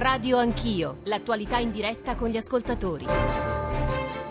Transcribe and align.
Radio 0.00 0.38
Anch'io, 0.38 1.00
l'attualità 1.04 1.58
in 1.58 1.70
diretta 1.70 2.14
con 2.14 2.30
gli 2.30 2.38
ascoltatori. 2.38 3.04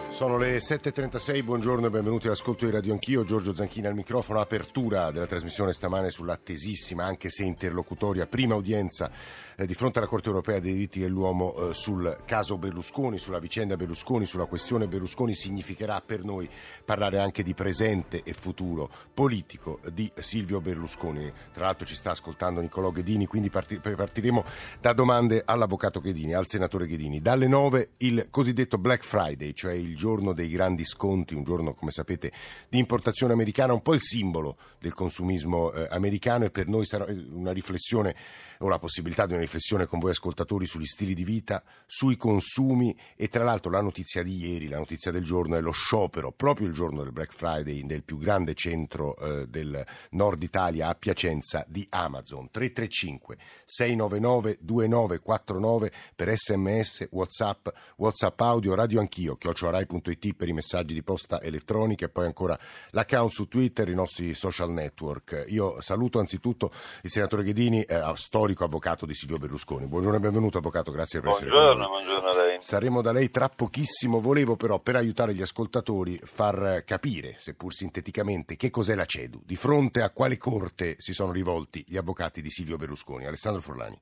Sono 0.10 0.38
le 0.40 0.58
7.36, 0.58 1.44
buongiorno 1.44 1.86
e 1.86 1.90
benvenuti 1.92 2.26
all'ascolto 2.26 2.66
di 2.66 2.72
Radio 2.72 2.92
Anch'io, 2.92 3.24
Giorgio 3.24 3.54
Zanchini 3.54 3.86
al 3.86 3.94
microfono, 3.94 4.42
apertura 4.42 5.12
della 5.12 5.28
trasmissione 5.28 5.72
stamane 5.72 6.10
sull'attesissima, 6.10 7.06
anche 7.06 7.30
se 7.30 7.44
interlocutoria, 7.44 8.26
prima 8.26 8.56
udienza 8.56 9.12
eh, 9.60 9.66
di 9.66 9.74
fronte 9.74 10.00
alla 10.00 10.08
Corte 10.08 10.30
Europea 10.30 10.60
dei 10.60 10.72
diritti 10.72 11.02
dell'uomo 11.02 11.54
eh, 11.54 11.74
sul 11.74 12.20
caso 12.26 12.58
Berlusconi, 12.58 13.18
sulla 13.18 13.40
vicenda 13.40 13.76
Berlusconi, 13.76 14.26
sulla 14.26 14.46
questione 14.46 14.88
Berlusconi, 14.88 15.36
significherà 15.36 16.00
per 16.00 16.24
noi 16.24 16.50
parlare 16.86 17.20
anche 17.20 17.44
di 17.44 17.54
presente 17.54 18.22
e 18.24 18.32
futuro 18.32 18.90
politico 19.14 19.82
di 19.92 20.10
Silvio 20.20 20.62
Berlusconi. 20.62 21.30
Tra 21.52 21.66
l'altro 21.66 21.86
ci 21.86 21.96
sta 21.96 22.12
ascoltando 22.12 22.62
Niccolò 22.62 22.92
Ghedini, 22.92 23.26
quindi 23.26 23.50
parti- 23.50 23.80
partiremo 23.80 24.46
da 24.80 24.94
domande 24.94 25.42
all'avvocato 25.44 26.00
Ghedini, 26.00 26.34
al 26.34 26.48
senatore 26.48 26.88
Ghedini. 26.88 27.20
Dalle 27.20 27.48
9 27.48 27.90
il 27.98 28.28
cosiddetto 28.30 28.78
Black 28.78 29.04
Friday, 29.04 29.52
cioè 29.54 29.74
il 29.74 29.98
giorno 29.98 30.32
dei 30.32 30.48
grandi 30.48 30.86
sconti, 30.86 31.36
un 31.36 31.44
giorno 31.44 31.74
come 31.74 31.92
sapete 31.92 32.32
di 32.70 32.78
importazione 32.78 33.34
americana, 33.34 33.74
un 33.74 33.82
po' 33.82 33.94
il 33.94 34.02
simbolo 34.02 34.56
del 34.80 34.94
consumismo 34.94 35.74
eh, 35.74 35.86
americano 35.92 36.46
e 36.46 36.50
per 36.50 36.68
noi 36.68 36.86
sarà 36.86 37.06
una 37.32 37.52
riflessione 37.52 38.16
o 38.60 38.70
la 38.70 38.80
possibilità 38.80 39.26
di 39.26 39.32
una 39.32 39.42
riflessione 39.42 39.48
con 39.88 40.00
voi 40.00 40.12
ascoltatori 40.12 40.66
sugli 40.66 40.86
stili 40.86 41.14
di 41.14 41.24
vita, 41.24 41.64
sui 41.86 42.18
consumi 42.18 42.96
e 43.16 43.30
tra 43.30 43.44
l'altro 43.44 43.72
la 43.72 43.82
notizia 43.82 44.22
di 44.22 44.38
ieri, 44.38 44.68
la 44.68 44.78
notizia 44.78 45.12
del 45.12 45.24
giorno 45.24 45.56
è 45.56 45.62
lo 45.62 45.72
sciopero 45.72 46.32
proprio 46.32 46.68
il 46.68 46.74
giorno 46.74 47.02
del 47.02 47.12
Black 47.12 47.34
Friday 47.34 47.84
nel 47.84 48.04
più 48.04 48.18
grande 48.18 48.54
centro 48.54 49.16
eh, 49.18 49.48
del 49.48 49.84
nord 50.12 50.44
Italia 50.44 50.88
a 50.88 50.96
Piacenza 50.96 51.66
di 51.68 51.86
Amazon 51.90 52.50
335 52.52 53.38
699 53.66 54.58
2949 54.62 55.92
per 56.16 56.38
sms, 56.38 57.08
whatsapp, 57.12 57.68
whatsapp 57.98 58.40
audio, 58.42 58.76
radio 58.76 59.00
anch'io, 59.00 59.36
chiocciorai.it 59.36 60.34
per 60.36 60.48
i 60.48 60.54
messaggi 60.54 60.94
di 60.94 61.02
posta 61.02 61.42
elettronica 61.42 62.06
e 62.06 62.10
poi 62.10 62.26
ancora 62.26 62.58
l'account 62.92 63.32
su 63.32 63.48
Twitter, 63.48 63.90
i 63.90 63.96
nostri 63.96 64.34
social 64.34 64.72
network. 64.72 65.46
Io 65.48 65.82
saluto 65.82 66.20
anzitutto 66.20 66.72
il 67.02 67.10
senatore 67.10 67.44
Ghedini, 67.44 67.82
eh, 67.82 68.12
storico 68.16 68.64
avvocato 68.64 69.06
di 69.06 69.14
Silvio 69.14 69.38
Berlusconi. 69.40 69.88
Buongiorno 69.88 70.18
e 70.18 70.20
benvenuto 70.20 70.60
avvocato, 70.60 70.92
grazie 70.92 71.20
per 71.20 71.32
buongiorno, 71.32 71.72
essere 71.72 71.88
qui. 71.88 72.04
Buongiorno 72.04 72.30
a 72.30 72.46
lei. 72.46 72.58
Saremo 72.62 73.02
da 73.02 73.12
lei 73.12 73.32
tra 73.32 73.50
pochissimo, 73.50 74.20
volevo 74.22 74.56
però 74.56 74.80
per 74.80 74.98
aiutare 74.98 75.34
gli 75.34 75.42
ascoltatori 75.42 76.20
far 76.24 76.84
capire, 76.86 77.36
seppur 77.40 77.74
sinteticamente, 77.74 78.56
che 78.56 78.70
cos'è 78.70 78.94
la 78.94 79.06
CEDU, 79.06 79.42
di 79.44 79.56
fronte 79.56 80.04
a 80.04 80.12
quale 80.12 80.38
corte 80.38 80.96
si 81.00 81.14
sono 81.14 81.32
rivolti 81.32 81.84
gli 81.88 81.98
avvocati 81.98 82.42
di 82.42 82.52
Silvio 82.52 82.78
Berlusconi. 82.78 83.26
Alessandro 83.26 83.62
Forlani. 83.62 84.00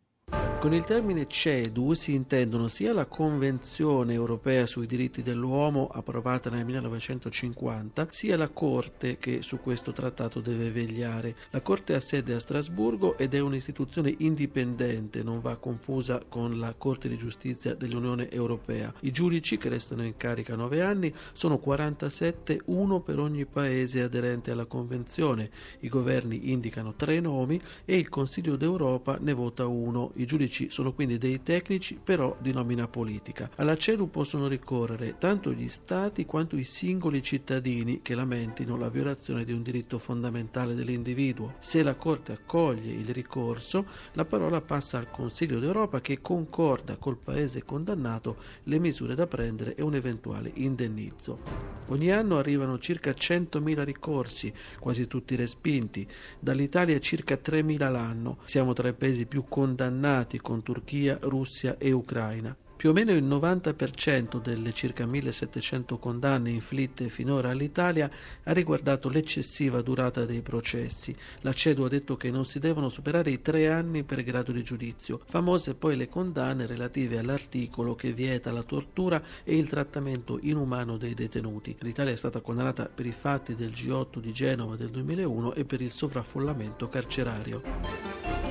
Con 0.60 0.74
il 0.74 0.86
termine 0.86 1.28
CEDU 1.28 1.94
si 1.94 2.16
intendono 2.16 2.68
sia 2.68 2.92
la 2.92 3.06
Convenzione 3.06 4.14
europea 4.14 4.66
sui 4.66 4.88
diritti 4.88 5.22
dell'uomo 5.22 5.88
approvata 5.88 6.50
nel 6.50 6.66
1950, 6.66 8.08
sia 8.10 8.36
la 8.36 8.50
Corte 8.50 9.18
che 9.20 9.44
su 9.44 9.60
questo 9.60 9.92
trattato 9.92 10.42
deve 10.42 10.72
vegliare. 10.72 11.36
La 11.52 11.62
Corte 11.62 11.94
ha 11.94 12.00
sede 12.00 12.34
a 12.34 12.40
Strasburgo 12.40 13.20
ed 13.20 13.36
è 13.36 13.40
un'istituzione 13.40 14.14
indipendente, 14.18 15.22
non 15.22 15.42
va 15.42 15.58
confusa 15.58 16.24
con 16.28 16.58
la 16.58 16.74
Corte 16.76 17.08
di 17.08 17.18
giustizia 17.18 17.76
dell'Unione 17.76 18.30
europea. 18.32 18.92
I 19.02 19.12
giudici 19.12 19.60
che 19.60 19.70
restano 19.70 20.04
in 20.04 20.18
carica 20.18 20.56
nove 20.56 20.82
anni 20.82 21.14
sono 21.34 21.60
47, 21.60 22.62
uno 22.66 23.00
per 23.02 23.20
ogni 23.20 23.46
paese 23.46 24.02
aderente 24.02 24.50
alla 24.50 24.66
Convenzione. 24.66 25.52
I 25.82 25.88
governi 25.88 26.52
indicano 26.52 26.96
tre 26.96 27.20
nomi 27.20 27.62
e 27.86 27.96
il 27.96 28.10
Consiglio 28.10 28.56
d'Europa 28.56 29.20
ne 29.22 29.34
vota 29.34 29.68
uno. 29.68 30.12
I 30.16 30.26
giudici 30.26 30.47
sono 30.70 30.94
quindi 30.94 31.18
dei 31.18 31.44
tecnici 31.44 32.00
però 32.02 32.36
di 32.40 32.52
nomina 32.52 32.88
politica. 32.88 33.50
Alla 33.56 33.78
CEDU 33.78 34.10
possono 34.10 34.48
ricorrere 34.48 35.18
tanto 35.18 35.52
gli 35.52 35.68
stati 35.68 36.26
quanto 36.26 36.56
i 36.56 36.64
singoli 36.64 37.22
cittadini 37.22 38.02
che 38.02 38.16
lamentino 38.16 38.78
la 38.78 38.90
violazione 38.90 39.44
di 39.44 39.52
un 39.52 39.62
diritto 39.62 39.98
fondamentale 40.00 40.76
dell'individuo. 40.76 41.56
Se 41.60 41.84
la 41.84 41.96
Corte 41.96 42.32
accoglie 42.32 42.92
il 42.92 43.10
ricorso, 43.10 43.86
la 44.14 44.26
parola 44.26 44.62
passa 44.62 44.98
al 44.98 45.10
Consiglio 45.10 45.60
d'Europa 45.60 46.02
che 46.02 46.22
concorda 46.22 46.98
col 46.98 47.18
paese 47.18 47.64
condannato 47.64 48.38
le 48.64 48.80
misure 48.80 49.16
da 49.16 49.28
prendere 49.28 49.76
e 49.76 49.82
un 49.82 49.96
eventuale 49.96 50.52
indennizzo. 50.54 51.76
Ogni 51.88 52.12
anno 52.12 52.38
arrivano 52.38 52.80
circa 52.80 53.12
100.000 53.12 53.84
ricorsi, 53.84 54.54
quasi 54.80 55.08
tutti 55.08 55.36
respinti. 55.36 56.06
Dall'Italia 56.40 57.00
circa 57.00 57.36
3.000 57.36 57.92
l'anno. 57.92 58.38
Siamo 58.44 58.74
tra 58.74 58.90
i 58.90 58.94
paesi 58.94 59.26
più 59.26 59.46
condannati 59.48 60.37
con 60.40 60.64
Turchia, 60.64 61.18
Russia 61.22 61.78
e 61.78 61.92
Ucraina. 61.92 62.56
Più 62.78 62.92
o 62.92 62.94
meno 62.94 63.12
il 63.12 63.24
90% 63.24 64.40
delle 64.40 64.72
circa 64.72 65.08
1700 65.08 65.98
condanne 65.98 66.52
inflitte 66.52 67.10
finora 67.10 67.50
all'Italia 67.50 68.08
ha 68.44 68.52
riguardato 68.52 69.10
l'eccessiva 69.10 69.82
durata 69.82 70.26
dei 70.26 70.44
processi. 70.44 71.16
La 71.42 71.54
CEDU 71.54 71.82
ha 71.82 71.88
detto 71.88 72.18
che 72.18 72.30
non 72.30 72.46
si 72.46 72.60
devono 72.60 72.90
superare 72.90 73.32
i 73.32 73.42
tre 73.42 73.72
anni 73.72 74.04
per 74.04 74.22
grado 74.22 74.52
di 74.52 74.62
giudizio. 74.62 75.22
Famose 75.26 75.74
poi 75.74 75.96
le 75.96 76.08
condanne 76.08 76.68
relative 76.68 77.18
all'articolo 77.18 77.96
che 77.96 78.14
vieta 78.14 78.52
la 78.52 78.62
tortura 78.62 79.24
e 79.44 79.56
il 79.56 79.68
trattamento 79.68 80.38
inumano 80.44 80.98
dei 80.98 81.16
detenuti. 81.16 81.76
L'Italia 81.80 82.14
è 82.14 82.16
stata 82.16 82.42
condannata 82.42 82.88
per 82.94 83.08
i 83.08 83.12
fatti 83.12 83.56
del 83.56 83.72
G8 83.72 84.20
di 84.20 84.32
Genova 84.32 84.76
del 84.76 84.92
2001 84.92 85.56
e 85.56 85.66
per 85.66 85.82
il 85.82 85.90
sovraffollamento 85.90 86.88
carcerario. 86.90 88.47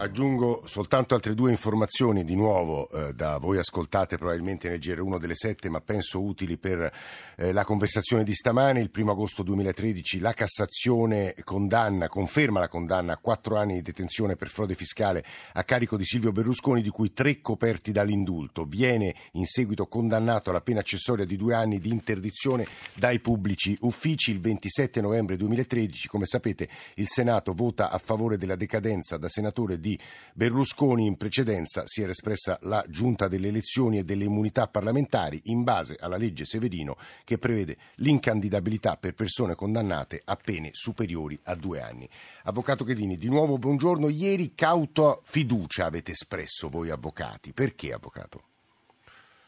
Aggiungo 0.00 0.62
soltanto 0.64 1.14
altre 1.14 1.34
due 1.34 1.50
informazioni 1.50 2.24
di 2.24 2.34
nuovo 2.34 2.88
eh, 2.88 3.12
da 3.12 3.36
voi 3.36 3.58
ascoltate 3.58 4.16
probabilmente 4.16 4.70
nel 4.70 4.78
GR1 4.78 5.18
delle 5.18 5.34
7 5.34 5.68
ma 5.68 5.82
penso 5.82 6.22
utili 6.22 6.56
per 6.56 6.90
eh, 7.36 7.52
la 7.52 7.66
conversazione 7.66 8.24
di 8.24 8.32
stamane. 8.32 8.80
Il 8.80 8.88
primo 8.88 9.12
agosto 9.12 9.42
2013 9.42 10.20
la 10.20 10.32
Cassazione 10.32 11.34
condanna, 11.44 12.08
conferma 12.08 12.60
la 12.60 12.68
condanna 12.68 13.12
a 13.12 13.18
quattro 13.18 13.58
anni 13.58 13.74
di 13.74 13.82
detenzione 13.82 14.36
per 14.36 14.48
frode 14.48 14.74
fiscale 14.74 15.22
a 15.52 15.64
carico 15.64 15.98
di 15.98 16.06
Silvio 16.06 16.32
Berlusconi 16.32 16.80
di 16.80 16.88
cui 16.88 17.12
tre 17.12 17.42
coperti 17.42 17.92
dall'indulto. 17.92 18.64
Viene 18.64 19.14
in 19.32 19.44
seguito 19.44 19.86
condannato 19.86 20.48
alla 20.48 20.62
pena 20.62 20.80
accessoria 20.80 21.26
di 21.26 21.36
due 21.36 21.52
anni 21.52 21.78
di 21.78 21.90
interdizione 21.90 22.66
dai 22.94 23.20
pubblici 23.20 23.76
uffici. 23.82 24.30
Il 24.30 24.40
27 24.40 25.02
novembre 25.02 25.36
2013 25.36 26.08
come 26.08 26.24
sapete 26.24 26.70
il 26.94 27.06
Senato 27.06 27.52
vota 27.52 27.90
a 27.90 27.98
favore 27.98 28.38
della 28.38 28.56
decadenza 28.56 29.18
da 29.18 29.28
senatore 29.28 29.78
di 29.78 29.88
di 29.90 29.98
Berlusconi 30.34 31.06
in 31.06 31.16
precedenza 31.16 31.82
si 31.86 32.02
era 32.02 32.12
espressa 32.12 32.58
la 32.62 32.84
Giunta 32.86 33.28
delle 33.28 33.48
elezioni 33.48 33.98
e 33.98 34.04
delle 34.04 34.24
immunità 34.24 34.68
parlamentari 34.68 35.40
in 35.44 35.64
base 35.64 35.96
alla 35.98 36.16
legge 36.16 36.44
Severino 36.44 36.96
che 37.24 37.38
prevede 37.38 37.76
l'incandidabilità 37.96 38.96
per 38.96 39.14
persone 39.14 39.54
condannate 39.54 40.22
a 40.24 40.36
pene 40.36 40.70
superiori 40.72 41.38
a 41.44 41.54
due 41.54 41.80
anni. 41.80 42.08
Avvocato 42.44 42.84
Chedini, 42.84 43.16
di 43.16 43.28
nuovo 43.28 43.58
buongiorno. 43.58 44.08
Ieri 44.08 44.54
cauto 44.54 45.20
fiducia 45.24 45.86
avete 45.86 46.12
espresso 46.12 46.68
voi 46.68 46.90
avvocati. 46.90 47.52
Perché, 47.52 47.92
avvocato? 47.92 48.42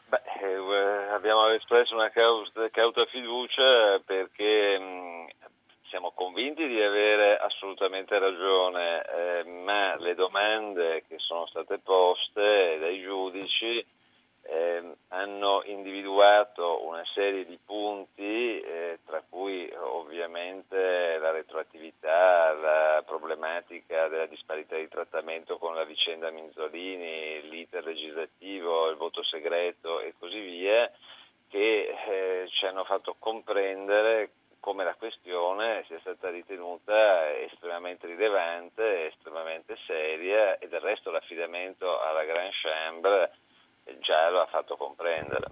Beh, 0.09 0.21
eh, 0.41 1.11
abbiamo 1.13 1.49
espresso 1.51 1.95
una 1.95 2.11
cauta 2.11 3.05
fiducia 3.05 4.01
perché 4.05 4.77
mh, 4.77 5.27
siamo 5.93 6.11
convinti 6.15 6.65
di 6.65 6.81
avere 6.81 7.37
assolutamente 7.37 8.17
ragione, 8.17 9.03
eh, 9.03 9.43
ma 9.43 9.95
le 9.99 10.15
domande 10.15 11.03
che 11.07 11.19
sono 11.19 11.45
state 11.45 11.77
poste 11.77 12.79
dai 12.79 12.99
giudici 12.99 13.85
eh, 14.41 14.95
hanno 15.09 15.61
individuato 15.65 16.83
una 16.87 17.03
serie 17.13 17.45
di 17.45 17.59
punti, 17.63 18.59
eh, 18.59 19.01
tra 19.05 19.21
cui 19.29 19.71
ovviamente 19.77 21.19
la 21.19 21.29
retroattività, 21.29 22.53
la 22.53 23.03
problematica 23.05 24.07
della 24.07 24.25
disparità 24.25 24.75
di 24.75 24.87
trattamento 24.87 25.59
con 25.59 25.75
la 25.75 25.83
vicenda 25.83 26.31
Minzolini, 26.31 27.47
l'iter 27.49 27.85
legislativo, 27.85 28.89
il 28.89 28.95
voto 28.97 29.21
segreto 29.21 29.99
e 29.99 30.15
così 30.17 30.39
via, 30.39 30.91
che 31.49 31.95
eh, 32.07 32.47
ci 32.49 32.65
hanno 32.65 32.83
fatto 32.83 33.15
comprendere 33.19 34.31
come 34.63 34.85
la 34.85 34.95
questione 34.95 35.83
sia 35.87 35.99
stata 35.99 36.29
ritenuta 36.29 37.37
estremamente 37.37 38.07
rilevante, 38.07 39.07
estremamente 39.07 39.75
seria 39.85 40.57
e 40.57 40.69
del 40.69 40.79
resto 40.79 41.11
l'affidamento 41.11 41.99
alla 41.99 42.23
Grand 42.23 42.53
Chambre 42.53 43.31
già 43.99 44.29
lo 44.29 44.39
ha 44.39 44.45
fatto 44.45 44.77
comprendere. 44.77 45.47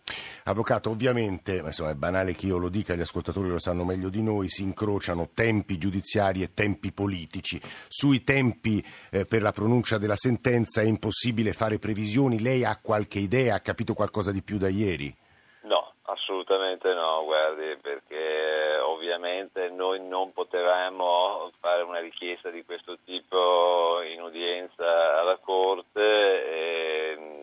Avvocato, 0.51 0.89
ovviamente, 0.89 1.61
insomma, 1.63 1.91
è 1.91 1.95
banale 1.95 2.33
che 2.33 2.45
io 2.45 2.57
lo 2.57 2.67
dica, 2.67 2.93
gli 2.93 3.01
ascoltatori 3.01 3.47
lo 3.47 3.57
sanno 3.57 3.85
meglio 3.85 4.09
di 4.09 4.21
noi, 4.21 4.49
si 4.49 4.63
incrociano 4.63 5.29
tempi 5.33 5.77
giudiziari 5.77 6.43
e 6.43 6.53
tempi 6.53 6.91
politici. 6.91 7.59
Sui 7.87 8.23
tempi 8.23 8.83
eh, 9.11 9.25
per 9.25 9.41
la 9.41 9.53
pronuncia 9.53 9.97
della 9.97 10.17
sentenza 10.17 10.81
è 10.81 10.85
impossibile 10.85 11.53
fare 11.53 11.79
previsioni, 11.79 12.41
lei 12.41 12.65
ha 12.65 12.77
qualche 12.81 13.19
idea, 13.19 13.55
ha 13.55 13.59
capito 13.61 13.93
qualcosa 13.93 14.31
di 14.31 14.41
più 14.41 14.57
da 14.57 14.67
ieri? 14.67 15.15
No, 15.61 15.93
assolutamente 16.03 16.93
no, 16.93 17.21
guardi, 17.23 17.77
perché 17.81 18.77
ovviamente 18.81 19.69
noi 19.69 20.05
non 20.05 20.33
potevamo 20.33 21.49
fare 21.61 21.83
una 21.83 21.99
richiesta 21.99 22.49
di 22.49 22.65
questo 22.65 22.97
tipo 23.05 24.01
in 24.01 24.21
udienza 24.21 25.19
alla 25.19 25.37
Corte 25.37 26.01
e 26.01 27.40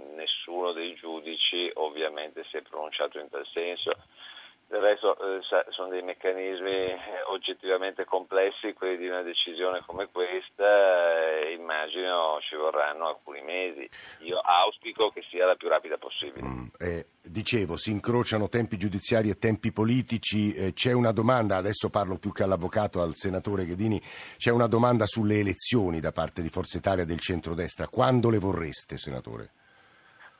si 2.51 2.57
è 2.57 2.63
pronunciato 2.63 3.19
in 3.19 3.29
tal 3.29 3.47
senso. 3.53 3.93
Del 4.69 4.83
resto 4.83 5.17
eh, 5.17 5.41
sono 5.71 5.89
dei 5.89 6.03
meccanismi 6.03 6.71
eh, 6.71 6.99
oggettivamente 7.29 8.05
complessi, 8.05 8.75
quelli 8.75 8.99
di 8.99 9.09
una 9.09 9.23
decisione 9.23 9.83
come 9.87 10.09
questa, 10.13 11.41
eh, 11.41 11.55
immagino 11.55 12.39
ci 12.43 12.55
vorranno 12.55 13.09
alcuni 13.09 13.41
mesi. 13.41 13.89
Io 14.21 14.39
auspico 14.39 15.09
che 15.09 15.25
sia 15.31 15.47
la 15.47 15.55
più 15.55 15.69
rapida 15.69 15.97
possibile. 15.97 16.47
Mm, 16.47 16.67
eh, 16.79 17.07
dicevo, 17.23 17.79
si 17.79 17.93
incrociano 17.93 18.51
tempi 18.51 18.77
giudiziari 18.77 19.31
e 19.31 19.39
tempi 19.39 19.73
politici, 19.73 20.53
eh, 20.53 20.75
c'è 20.75 20.93
una 20.93 21.13
domanda, 21.13 21.57
adesso 21.57 21.89
parlo 21.89 22.19
più 22.19 22.31
che 22.31 22.43
all'avvocato, 22.43 23.01
al 23.01 23.15
senatore 23.15 23.65
Ghedini, 23.65 23.99
c'è 24.37 24.51
una 24.51 24.67
domanda 24.67 25.07
sulle 25.07 25.39
elezioni 25.39 25.99
da 25.99 26.13
parte 26.13 26.43
di 26.43 26.51
Forza 26.51 26.77
Italia 26.77 27.07
del 27.07 27.21
centrodestra. 27.21 27.89
Quando 27.89 28.29
le 28.29 28.39
vorreste, 28.39 28.99
senatore? 28.99 29.53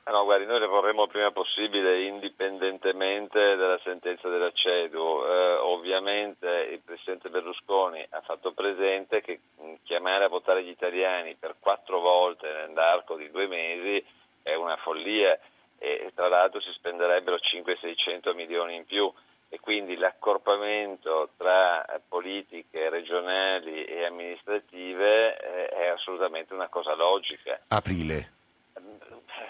Ah, 0.09 0.11
no, 0.11 0.23
guardi, 0.23 0.47
noi 0.47 0.59
le 0.59 0.65
vorremmo 0.65 1.03
il 1.03 1.09
prima 1.09 1.29
possibile 1.29 2.01
indipendentemente 2.01 3.55
dalla 3.55 3.79
sentenza 3.83 4.27
della 4.27 4.51
CEDU. 4.51 4.97
Eh, 4.97 5.53
ovviamente 5.57 6.47
il 6.71 6.81
Presidente 6.83 7.29
Berlusconi 7.29 8.03
ha 8.09 8.19
fatto 8.21 8.51
presente 8.53 9.21
che 9.21 9.39
chiamare 9.83 10.23
a 10.23 10.27
votare 10.27 10.63
gli 10.63 10.69
italiani 10.69 11.35
per 11.35 11.57
quattro 11.59 11.99
volte 11.99 12.47
nell'arco 12.51 13.17
di 13.17 13.29
due 13.29 13.45
mesi 13.45 14.03
è 14.41 14.55
una 14.55 14.77
follia 14.77 15.39
e 15.77 16.11
tra 16.15 16.27
l'altro 16.27 16.59
si 16.59 16.71
spenderebbero 16.71 17.35
500-600 17.35 18.33
milioni 18.33 18.77
in 18.77 18.85
più 18.85 19.13
e 19.47 19.59
quindi 19.59 19.95
l'accorpamento 19.95 21.29
tra 21.37 21.85
politiche 22.07 22.89
regionali 22.89 23.85
e 23.85 24.05
amministrative 24.05 25.37
eh, 25.37 25.67
è 25.67 25.87
assolutamente 25.89 26.55
una 26.55 26.67
cosa 26.67 26.95
logica. 26.95 27.59
Aprile 27.67 28.37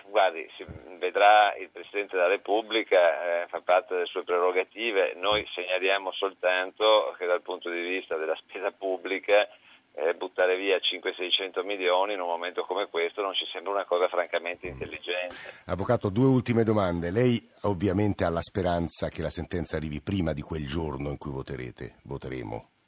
guardi, 0.10 0.48
si 0.58 0.66
vedrà 0.98 1.56
il 1.56 1.70
Presidente 1.70 2.16
della 2.16 2.28
Repubblica, 2.28 3.44
eh, 3.44 3.48
fa 3.48 3.62
parte 3.62 3.94
delle 3.94 4.06
sue 4.06 4.24
prerogative, 4.24 5.14
noi 5.16 5.48
segnaliamo 5.54 6.12
soltanto 6.12 7.16
che 7.18 7.26
dal 7.26 7.42
punto 7.42 7.70
di 7.70 7.82
vista 7.82 8.16
della 8.18 8.36
spesa 8.36 8.72
pubblica 8.72 9.48
eh, 9.94 10.14
buttare 10.16 10.56
via 10.56 10.78
500-600 10.78 11.66
milioni 11.66 12.14
in 12.14 12.22
un 12.22 12.28
momento 12.28 12.64
come 12.64 12.88
questo 12.88 13.22
non 13.22 13.34
ci 13.34 13.46
sembra 13.52 13.74
una 13.74 13.86
cosa 13.86 14.08
francamente 14.08 14.68
intelligente. 14.68 15.36
Avvocato, 15.66 16.10
due 16.10 16.28
ultime 16.28 16.64
domande. 16.64 17.12
Lei 17.12 17.50
ovviamente 17.64 18.24
ha 18.24 18.30
la 18.30 18.42
speranza 18.42 19.10
che 19.10 19.22
la 19.22 19.30
sentenza 19.30 19.78
arrivi 19.78 20.02
prima 20.02 20.34
di 20.34 20.42
quel 20.42 20.66
giorno 20.66 21.10
in 21.10 21.18
cui 21.18 21.32
voterete, 21.32 21.96
voteremo? 22.04 22.79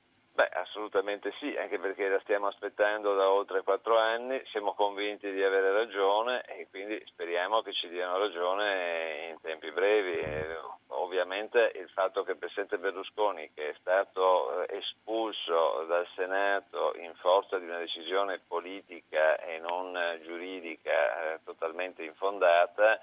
Assolutamente 0.71 1.33
sì, 1.37 1.53
anche 1.57 1.79
perché 1.79 2.07
la 2.07 2.21
stiamo 2.21 2.47
aspettando 2.47 3.13
da 3.13 3.29
oltre 3.29 3.61
quattro 3.61 3.97
anni, 3.97 4.41
siamo 4.51 4.73
convinti 4.73 5.29
di 5.29 5.43
avere 5.43 5.73
ragione 5.73 6.43
e 6.45 6.67
quindi 6.69 6.97
speriamo 7.07 7.61
che 7.61 7.73
ci 7.73 7.89
diano 7.89 8.17
ragione 8.17 9.31
in 9.31 9.41
tempi 9.41 9.69
brevi. 9.69 10.17
E 10.19 10.57
ovviamente 10.87 11.73
il 11.75 11.89
fatto 11.89 12.23
che 12.23 12.31
il 12.31 12.37
Presidente 12.37 12.77
Berlusconi, 12.77 13.51
che 13.53 13.71
è 13.71 13.75
stato 13.81 14.63
eh, 14.63 14.77
espulso 14.77 15.83
dal 15.89 16.07
Senato 16.15 16.93
in 16.95 17.13
forza 17.15 17.59
di 17.59 17.65
una 17.65 17.79
decisione 17.79 18.39
politica 18.39 19.41
e 19.41 19.59
non 19.59 19.93
giuridica 20.23 21.33
eh, 21.33 21.39
totalmente 21.43 22.01
infondata, 22.03 22.97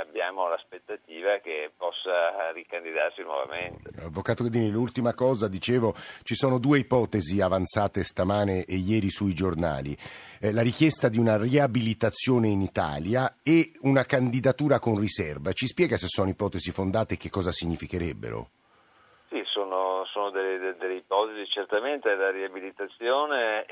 abbiamo 0.00 0.48
l'aspettativa 0.48 1.38
che 1.38 1.70
possa 1.76 2.50
ricandidarsi 2.52 3.22
nuovamente. 3.22 3.90
Avvocato 4.02 4.42
Ghedini, 4.44 4.70
l'ultima 4.70 5.14
cosa, 5.14 5.48
dicevo, 5.48 5.94
ci 6.22 6.34
sono 6.34 6.58
due 6.58 6.78
ipotesi 6.78 7.40
avanzate 7.40 8.02
stamane 8.02 8.64
e 8.64 8.76
ieri 8.76 9.10
sui 9.10 9.34
giornali. 9.34 9.96
Eh, 10.40 10.52
la 10.52 10.62
richiesta 10.62 11.08
di 11.08 11.18
una 11.18 11.36
riabilitazione 11.36 12.48
in 12.48 12.60
Italia 12.60 13.38
e 13.42 13.72
una 13.82 14.04
candidatura 14.04 14.78
con 14.78 14.98
riserva. 14.98 15.52
Ci 15.52 15.66
spiega 15.66 15.96
se 15.96 16.06
sono 16.08 16.28
ipotesi 16.28 16.70
fondate 16.70 17.14
e 17.14 17.16
che 17.16 17.30
cosa 17.30 17.52
significherebbero? 17.52 18.48
Sono, 20.14 20.30
delle, 20.30 20.76
delle, 20.76 20.94
ipotesi, 20.94 21.44
certamente 21.50 22.14
la 22.14 22.30
riabilitazione 22.30 23.66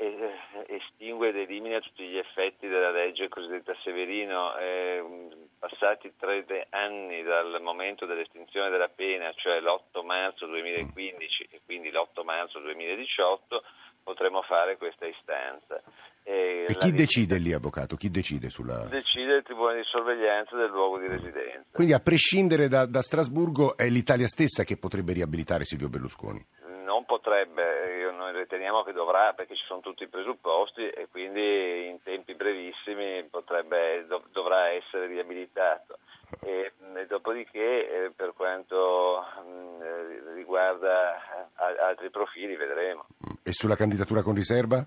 estingue 0.67 1.29
ed 1.29 1.37
elimina 1.37 1.79
tutti 1.79 2.03
gli 2.05 2.17
effetti 2.17 2.67
della 2.67 2.91
legge 2.91 3.29
cosiddetta 3.29 3.73
Severino. 3.81 4.53
Eh, 4.57 5.29
passati 5.57 6.13
tre 6.17 6.67
anni 6.71 7.23
dal 7.23 7.61
momento 7.61 8.05
dell'estinzione 8.05 8.69
della 8.69 8.89
pena, 8.89 9.31
cioè 9.35 9.61
l'8 9.61 10.03
marzo 10.03 10.45
2015 10.45 11.47
e 11.49 11.61
quindi 11.63 11.89
l'8 11.89 12.25
marzo 12.25 12.59
2018, 12.59 13.63
potremo 14.03 14.41
fare 14.41 14.75
questa 14.75 15.05
istanza. 15.07 15.81
E, 16.23 16.65
e 16.69 16.77
chi 16.77 16.91
decide 16.93 17.37
lì, 17.37 17.51
avvocato? 17.51 17.95
Chi 17.95 18.09
decide 18.09 18.49
sulla... 18.49 18.87
Decide 18.87 19.35
il 19.35 19.43
Tribunale 19.43 19.79
di 19.79 19.83
sorveglianza 19.85 20.55
del 20.55 20.69
luogo 20.69 20.97
di 20.97 21.07
residenza. 21.07 21.67
Quindi 21.71 21.93
a 21.93 21.99
prescindere 21.99 22.67
da, 22.67 22.85
da 22.85 23.01
Strasburgo 23.01 23.75
è 23.75 23.89
l'Italia 23.89 24.27
stessa 24.27 24.63
che 24.63 24.77
potrebbe 24.77 25.13
riabilitare 25.13 25.65
Silvio 25.65 25.89
Berlusconi? 25.89 26.45
Non 26.85 27.05
potrebbe, 27.05 28.09
noi 28.15 28.33
riteniamo 28.33 28.83
che 28.83 28.93
dovrà 28.93 29.33
perché 29.33 29.55
ci 29.55 29.63
sono 29.67 29.81
tutti 29.81 30.03
i 30.03 30.07
presupposti 30.07 30.85
e 30.85 31.07
quindi 31.09 31.87
in 31.87 32.01
tempi 32.03 32.35
brevissimi 32.35 33.23
potrebbe, 33.29 34.05
dov- 34.07 34.29
dovrà 34.31 34.69
essere 34.69 35.07
riabilitato. 35.07 35.97
E, 36.39 36.71
e 36.95 37.05
dopodiché 37.07 38.05
eh, 38.05 38.11
per 38.15 38.33
quanto 38.35 39.23
mh, 39.43 40.35
riguarda 40.35 41.19
altri 41.55 42.09
profili 42.09 42.55
vedremo. 42.55 43.01
E 43.43 43.51
sulla 43.53 43.75
candidatura 43.75 44.21
con 44.21 44.33
riserva? 44.33 44.85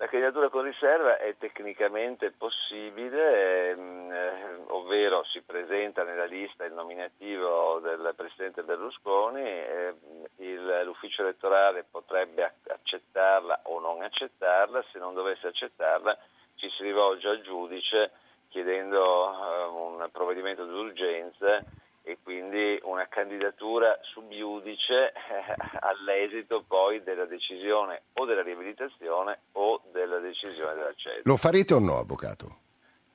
La 0.00 0.06
candidatura 0.06 0.48
con 0.48 0.62
riserva 0.62 1.18
è 1.18 1.36
tecnicamente 1.38 2.30
possibile, 2.30 3.70
ehm, 3.70 4.12
eh, 4.12 4.62
ovvero 4.68 5.24
si 5.24 5.42
presenta 5.42 6.04
nella 6.04 6.24
lista 6.24 6.64
il 6.64 6.72
nominativo 6.72 7.80
del 7.80 8.12
Presidente 8.14 8.62
Berlusconi, 8.62 9.42
eh, 9.42 9.94
il, 10.36 10.82
l'ufficio 10.84 11.22
elettorale 11.22 11.84
potrebbe 11.90 12.44
accettarla 12.68 13.62
o 13.64 13.80
non 13.80 14.00
accettarla, 14.02 14.84
se 14.92 15.00
non 15.00 15.14
dovesse 15.14 15.48
accettarla 15.48 16.16
ci 16.54 16.70
si 16.76 16.84
rivolge 16.84 17.26
al 17.26 17.40
giudice 17.40 18.12
chiedendo 18.50 19.02
eh, 19.02 19.64
un 19.64 20.08
provvedimento 20.12 20.64
d'urgenza 20.64 21.60
e 22.08 22.16
quindi 22.22 22.80
una 22.84 23.06
candidatura 23.06 23.98
subiudice 24.00 25.12
eh, 25.12 25.54
all'esito 25.80 26.64
poi 26.66 27.02
della 27.02 27.26
decisione 27.26 28.04
o 28.14 28.24
della 28.24 28.42
riabilitazione 28.42 29.40
o 29.52 29.82
della 29.92 30.18
decisione 30.18 30.72
della 30.72 30.94
CED. 30.96 31.20
Lo 31.24 31.36
farete 31.36 31.74
o 31.74 31.78
no, 31.78 31.98
avvocato? 31.98 32.60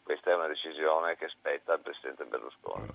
Questa 0.03 0.31
è 0.31 0.36
una 0.36 0.48
decisione 0.48 1.15
che 1.15 1.29
spetta 1.29 1.74
al 1.74 1.79
Presidente 1.79 2.25
Berlusconi. 2.25 2.88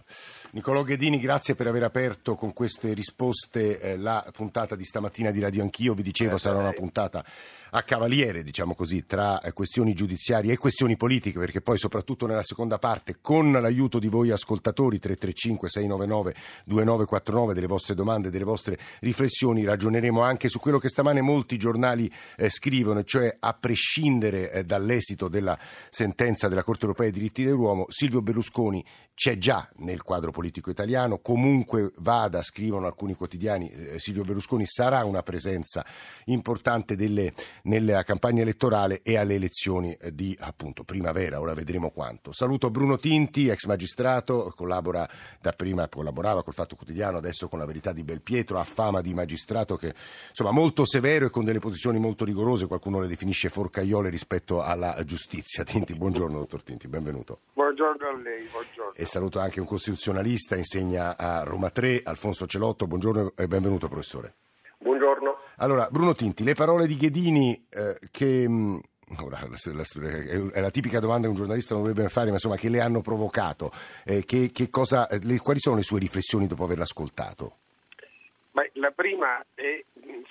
Nicolò 0.50 0.82
Ghedini, 0.82 1.18
grazie 1.18 1.54
per 1.54 1.66
aver 1.66 1.84
aperto 1.84 2.34
con 2.34 2.52
queste 2.52 2.92
risposte 2.92 3.80
eh, 3.80 3.96
la 3.96 4.22
puntata 4.30 4.76
di 4.76 4.84
stamattina 4.84 5.30
di 5.30 5.40
Radio 5.40 5.62
Anch'io. 5.62 5.94
Vi 5.94 6.02
dicevo 6.02 6.34
eh, 6.34 6.38
sarà 6.38 6.58
una 6.58 6.72
puntata 6.72 7.24
a 7.70 7.82
cavaliere, 7.82 8.42
diciamo 8.42 8.74
così, 8.74 9.06
tra 9.06 9.40
eh, 9.40 9.52
questioni 9.52 9.94
giudiziarie 9.94 10.52
e 10.52 10.58
questioni 10.58 10.96
politiche, 10.96 11.38
perché 11.38 11.62
poi 11.62 11.78
soprattutto 11.78 12.26
nella 12.26 12.42
seconda 12.42 12.76
parte, 12.78 13.20
con 13.22 13.52
l'aiuto 13.52 13.98
di 13.98 14.08
voi 14.08 14.30
ascoltatori 14.30 14.98
335-699-2949, 14.98 17.52
delle 17.52 17.66
vostre 17.66 17.94
domande, 17.94 18.28
delle 18.30 18.44
vostre 18.44 18.78
riflessioni, 19.00 19.64
ragioneremo 19.64 20.20
anche 20.22 20.50
su 20.50 20.60
quello 20.60 20.78
che 20.78 20.90
stamane 20.90 21.22
molti 21.22 21.56
giornali 21.56 22.12
eh, 22.36 22.50
scrivono, 22.50 23.02
cioè 23.02 23.34
a 23.38 23.54
prescindere 23.54 24.50
eh, 24.50 24.64
dall'esito 24.64 25.28
della 25.28 25.58
sentenza 25.90 26.48
della 26.48 26.62
Corte 26.62 26.86
europea 26.86 26.96
dei 27.04 27.12
diritti 27.12 27.44
dell'uomo, 27.44 27.86
Silvio 27.88 28.22
Berlusconi 28.22 28.84
c'è 29.18 29.36
già 29.36 29.68
nel 29.78 30.02
quadro 30.02 30.30
politico 30.30 30.70
italiano, 30.70 31.18
comunque 31.18 31.90
vada, 31.96 32.40
scrivono 32.40 32.86
alcuni 32.86 33.14
quotidiani, 33.14 33.68
eh, 33.68 33.98
Silvio 33.98 34.22
Berlusconi 34.22 34.64
sarà 34.64 35.04
una 35.04 35.24
presenza 35.24 35.84
importante 36.26 36.94
delle 36.94 37.32
nella 37.64 38.04
campagna 38.04 38.42
elettorale 38.42 39.00
e 39.02 39.16
alle 39.16 39.34
elezioni 39.34 39.92
eh, 39.94 40.14
di 40.14 40.36
appunto 40.38 40.84
primavera, 40.84 41.40
ora 41.40 41.52
vedremo 41.52 41.90
quanto. 41.90 42.30
Saluto 42.30 42.70
Bruno 42.70 42.96
Tinti, 42.96 43.48
ex 43.48 43.66
magistrato, 43.66 44.52
collabora 44.54 45.08
da 45.40 45.50
prima, 45.50 45.88
collaborava 45.88 46.44
col 46.44 46.54
Fatto 46.54 46.76
Quotidiano, 46.76 47.18
adesso 47.18 47.48
con 47.48 47.58
la 47.58 47.66
Verità 47.66 47.92
di 47.92 48.04
Belpietro, 48.04 48.60
ha 48.60 48.64
fama 48.64 49.00
di 49.00 49.14
magistrato 49.14 49.74
che 49.74 49.94
insomma 50.28 50.52
molto 50.52 50.84
severo 50.84 51.26
e 51.26 51.30
con 51.30 51.44
delle 51.44 51.58
posizioni 51.58 51.98
molto 51.98 52.24
rigorose, 52.24 52.68
qualcuno 52.68 53.00
le 53.00 53.08
definisce 53.08 53.48
forcaiole 53.48 54.10
rispetto 54.10 54.62
alla 54.62 54.96
giustizia. 55.04 55.64
Tinti, 55.64 55.94
buongiorno 55.94 56.38
dottor 56.38 56.62
Tinti, 56.62 56.86
benvenuto. 56.88 57.40
Buongiorno 57.52 58.08
a 58.08 58.16
lei, 58.16 58.46
buongiorno. 58.46 58.94
E 58.94 59.04
saluto 59.04 59.38
anche 59.38 59.60
un 59.60 59.66
costituzionalista, 59.66 60.56
insegna 60.56 61.16
a 61.16 61.42
Roma 61.44 61.70
3, 61.70 62.02
Alfonso 62.04 62.46
Celotto, 62.46 62.86
buongiorno 62.86 63.34
e 63.36 63.46
benvenuto 63.46 63.88
professore. 63.88 64.34
Buongiorno. 64.78 65.38
Allora, 65.56 65.88
Bruno 65.90 66.14
Tinti, 66.14 66.44
le 66.44 66.54
parole 66.54 66.86
di 66.86 66.96
Ghedini 66.96 67.66
eh, 67.68 67.98
che... 68.10 68.48
Mm, 68.48 68.78
ora, 69.20 69.38
è 69.38 70.60
la 70.60 70.70
tipica 70.70 71.00
domanda 71.00 71.26
che 71.26 71.32
un 71.32 71.38
giornalista 71.38 71.74
non 71.74 71.84
dovrebbe 71.84 72.08
fare, 72.08 72.26
ma 72.26 72.34
insomma, 72.34 72.56
che 72.56 72.68
le 72.68 72.80
hanno 72.80 73.00
provocato? 73.00 73.70
Eh, 74.04 74.24
che, 74.24 74.50
che 74.52 74.70
cosa, 74.70 75.08
le, 75.22 75.38
quali 75.38 75.58
sono 75.58 75.76
le 75.76 75.82
sue 75.82 75.98
riflessioni 75.98 76.46
dopo 76.46 76.64
averlo 76.64 76.82
ascoltato? 76.82 77.56
Beh, 78.52 78.70
la 78.74 78.90
prima 78.90 79.44
è 79.54 79.84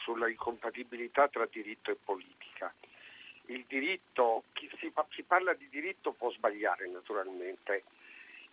sulla 0.04 0.30
incompatibilità 0.30 1.28
tra 1.28 1.48
diritto 1.52 1.92
e 1.92 1.98
politica. 2.04 2.70
Il 3.48 3.66
diritto, 3.68 4.44
chi, 4.54 4.70
si, 4.80 4.92
chi 5.10 5.24
parla 5.24 5.54
di 5.54 5.68
diritto 5.70 6.12
può 6.12 6.32
sbagliare 6.32 6.88
naturalmente. 6.88 7.84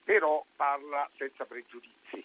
però 0.05 0.45
parla 0.55 1.09
senza 1.17 1.45
pregiudizi. 1.47 2.25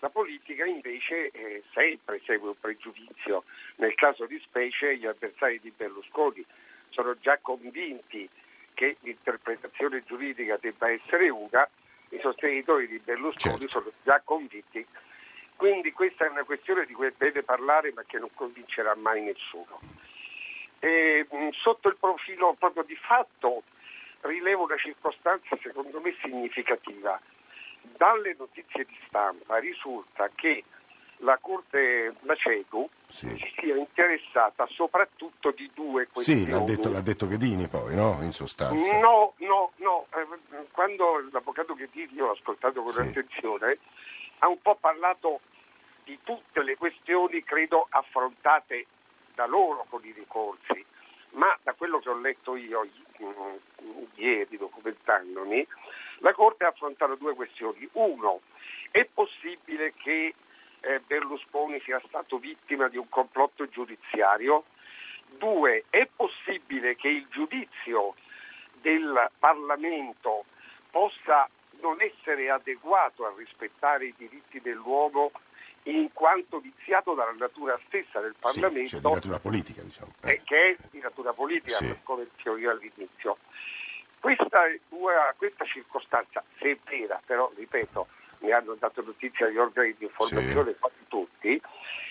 La 0.00 0.10
politica 0.10 0.64
invece 0.64 1.30
eh, 1.30 1.62
sempre 1.72 2.20
segue 2.24 2.48
un 2.48 2.58
pregiudizio. 2.60 3.44
Nel 3.76 3.94
caso 3.94 4.26
di 4.26 4.38
specie 4.40 4.96
gli 4.96 5.06
avversari 5.06 5.60
di 5.60 5.72
Berlusconi 5.74 6.44
sono 6.90 7.16
già 7.20 7.38
convinti 7.38 8.28
che 8.74 8.96
l'interpretazione 9.00 10.02
giuridica 10.04 10.58
debba 10.60 10.90
essere 10.90 11.28
una, 11.28 11.68
i 12.10 12.18
sostenitori 12.20 12.88
di 12.88 12.98
Berlusconi 12.98 13.60
certo. 13.60 13.80
sono 13.80 13.92
già 14.02 14.20
convinti. 14.24 14.84
Quindi 15.56 15.92
questa 15.92 16.26
è 16.26 16.28
una 16.28 16.44
questione 16.44 16.84
di 16.84 16.92
cui 16.92 17.12
deve 17.16 17.42
parlare 17.42 17.92
ma 17.92 18.02
che 18.02 18.18
non 18.18 18.30
convincerà 18.34 18.94
mai 18.96 19.22
nessuno. 19.22 19.78
E, 20.84 21.24
sotto 21.52 21.86
il 21.86 21.96
profilo 21.96 22.56
proprio 22.58 22.82
di 22.82 22.96
fatto 22.96 23.62
rilevo 24.22 24.64
una 24.64 24.76
circostanza 24.76 25.56
secondo 25.62 26.00
me 26.00 26.12
significativa. 26.20 27.20
Dalle 27.96 28.34
notizie 28.36 28.84
di 28.84 28.98
stampa 29.06 29.58
risulta 29.58 30.28
che 30.34 30.64
la 31.18 31.38
Corte 31.40 32.14
Macedo 32.22 32.88
sì. 33.06 33.28
si 33.28 33.52
sia 33.58 33.76
interessata 33.76 34.66
soprattutto 34.66 35.52
di 35.52 35.70
due 35.72 36.08
questioni. 36.08 36.44
Sì, 36.44 36.50
l'ha 36.50 36.60
detto, 36.60 36.90
l'ha 36.90 37.00
detto 37.00 37.28
Ghedini 37.28 37.68
poi, 37.68 37.94
no? 37.94 38.18
In 38.22 38.32
sostanza. 38.32 38.98
No, 38.98 39.34
no, 39.36 39.70
no. 39.76 40.06
Eh, 40.16 40.66
quando 40.72 41.28
l'avvocato 41.30 41.74
Ghedini, 41.74 42.14
io 42.14 42.26
l'ho 42.26 42.32
ascoltato 42.32 42.82
con 42.82 42.92
sì. 42.92 43.00
attenzione, 43.00 43.78
ha 44.38 44.48
un 44.48 44.60
po' 44.60 44.76
parlato 44.80 45.40
di 46.02 46.18
tutte 46.24 46.64
le 46.64 46.76
questioni, 46.76 47.44
credo, 47.44 47.86
affrontate 47.88 48.86
da 49.34 49.46
loro 49.46 49.86
con 49.88 50.04
i 50.04 50.12
ricorsi, 50.12 50.84
ma 51.30 51.56
da 51.62 51.72
quello 51.72 51.98
che 52.00 52.08
ho 52.08 52.18
letto 52.18 52.56
io 52.56 52.86
mm, 53.22 53.56
ieri 54.16 54.56
documentandomi, 54.56 55.66
la 56.18 56.32
Corte 56.32 56.64
ha 56.64 56.68
affrontato 56.68 57.14
due 57.16 57.34
questioni. 57.34 57.88
Uno, 57.92 58.40
è 58.90 59.04
possibile 59.12 59.94
che 59.94 60.34
eh, 60.80 61.00
Berlusconi 61.00 61.80
sia 61.80 62.00
stato 62.06 62.38
vittima 62.38 62.88
di 62.88 62.96
un 62.96 63.08
complotto 63.08 63.68
giudiziario? 63.68 64.64
Due, 65.38 65.84
è 65.88 66.06
possibile 66.14 66.94
che 66.96 67.08
il 67.08 67.26
giudizio 67.30 68.14
del 68.80 69.30
Parlamento 69.38 70.44
possa 70.90 71.48
non 71.80 72.00
essere 72.00 72.50
adeguato 72.50 73.26
a 73.26 73.32
rispettare 73.36 74.06
i 74.06 74.14
diritti 74.16 74.60
dell'uomo 74.60 75.32
in 75.84 76.12
quanto 76.12 76.60
viziato 76.60 77.14
dalla 77.14 77.34
natura 77.36 77.78
stessa 77.86 78.20
del 78.20 78.34
Parlamento, 78.38 78.86
sì, 78.86 78.86
cioè 78.88 79.00
di 79.00 79.14
natura 79.14 79.38
politica, 79.38 79.82
diciamo. 79.82 80.12
eh, 80.22 80.40
che 80.44 80.70
è 80.70 80.76
di 80.90 81.00
natura 81.00 81.32
politica, 81.32 81.78
sì. 81.78 81.94
come 82.02 82.26
dicevo 82.34 82.56
io 82.56 82.70
all'inizio. 82.70 83.38
Questa, 84.20 84.60
questa, 85.36 85.64
circostanza, 85.64 86.44
se 86.58 86.70
è 86.70 86.78
vera, 86.84 87.20
però 87.26 87.50
ripeto, 87.56 88.06
mi 88.38 88.52
hanno 88.52 88.74
dato 88.78 89.02
notizia 89.02 89.48
gli 89.48 89.56
organi 89.56 89.96
di 89.98 90.04
informazione 90.04 90.72
sì. 90.72 90.78
quasi 90.78 91.04
tutti, 91.08 91.60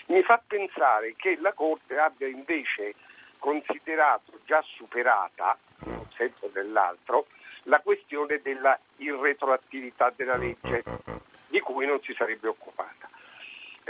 mi 0.08 0.22
fa 0.24 0.42
pensare 0.46 1.14
che 1.16 1.38
la 1.40 1.54
Corte 1.54 1.98
abbia 1.98 2.28
invece 2.28 2.96
considerato 3.38 4.40
già 4.46 4.62
superata, 4.76 5.58
in 5.86 5.94
un 5.94 6.08
senso 6.16 6.48
o 6.48 6.52
nell'altro, 6.54 7.28
la 7.64 7.80
questione 7.80 8.42
della 8.42 8.78
irretroattività 8.98 10.12
della 10.14 10.36
legge, 10.36 10.84
di 11.48 11.60
cui 11.62 11.86
non 11.86 12.02
si 12.02 12.14
sarebbe 12.14 12.50
occupata. 12.50 13.10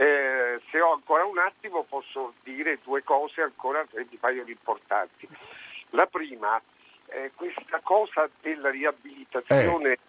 Eh, 0.01 0.59
se 0.71 0.81
ho 0.81 0.93
ancora 0.93 1.25
un 1.25 1.37
attimo 1.37 1.83
posso 1.83 2.33
dire 2.41 2.79
due 2.83 3.03
cose 3.03 3.43
ancora 3.43 3.85
che 3.85 4.07
mi 4.09 4.17
paiono 4.17 4.49
importanti. 4.49 5.27
La 5.91 6.07
prima, 6.07 6.59
eh, 7.05 7.29
questa 7.35 7.79
cosa 7.83 8.27
della 8.41 8.71
riabilitazione 8.71 9.91
eh. 9.91 9.99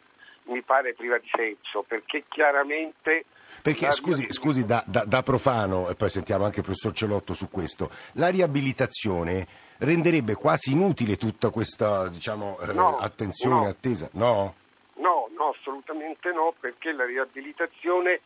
mi 0.44 0.62
pare 0.62 0.94
priva 0.94 1.18
di 1.18 1.28
senso 1.30 1.84
perché 1.87 2.25
chiaramente... 2.26 3.26
Perché 3.61 3.92
scusi, 3.92 4.32
scusi 4.32 4.64
da, 4.64 4.82
da, 4.87 5.04
da, 5.04 5.22
profano, 5.22 5.90
e 5.90 5.94
poi 5.94 6.08
sentiamo 6.08 6.46
anche 6.46 6.61
il 6.61 6.64
professor 6.64 6.92
Celotto 6.92 7.34
su 7.34 7.50
questo, 7.50 7.90
la 8.12 8.28
riabilitazione 8.28 9.46
renderebbe 9.76 10.37
quasi 10.37 10.72
inutile 10.72 11.18
tutta 11.18 11.50
questa 11.50 12.08
diciamo, 12.08 12.58
eh, 12.61 12.72
no, 12.72 12.96
attenzione, 12.96 13.64
no. 13.64 13.68
attesa? 13.68 14.08
No? 14.12 14.54
No, 14.94 15.28
no, 15.37 15.49
assolutamente 15.50 16.32
no, 16.32 16.54
perché 16.58 16.92
la 16.92 17.04
riabilitazione 17.04 18.22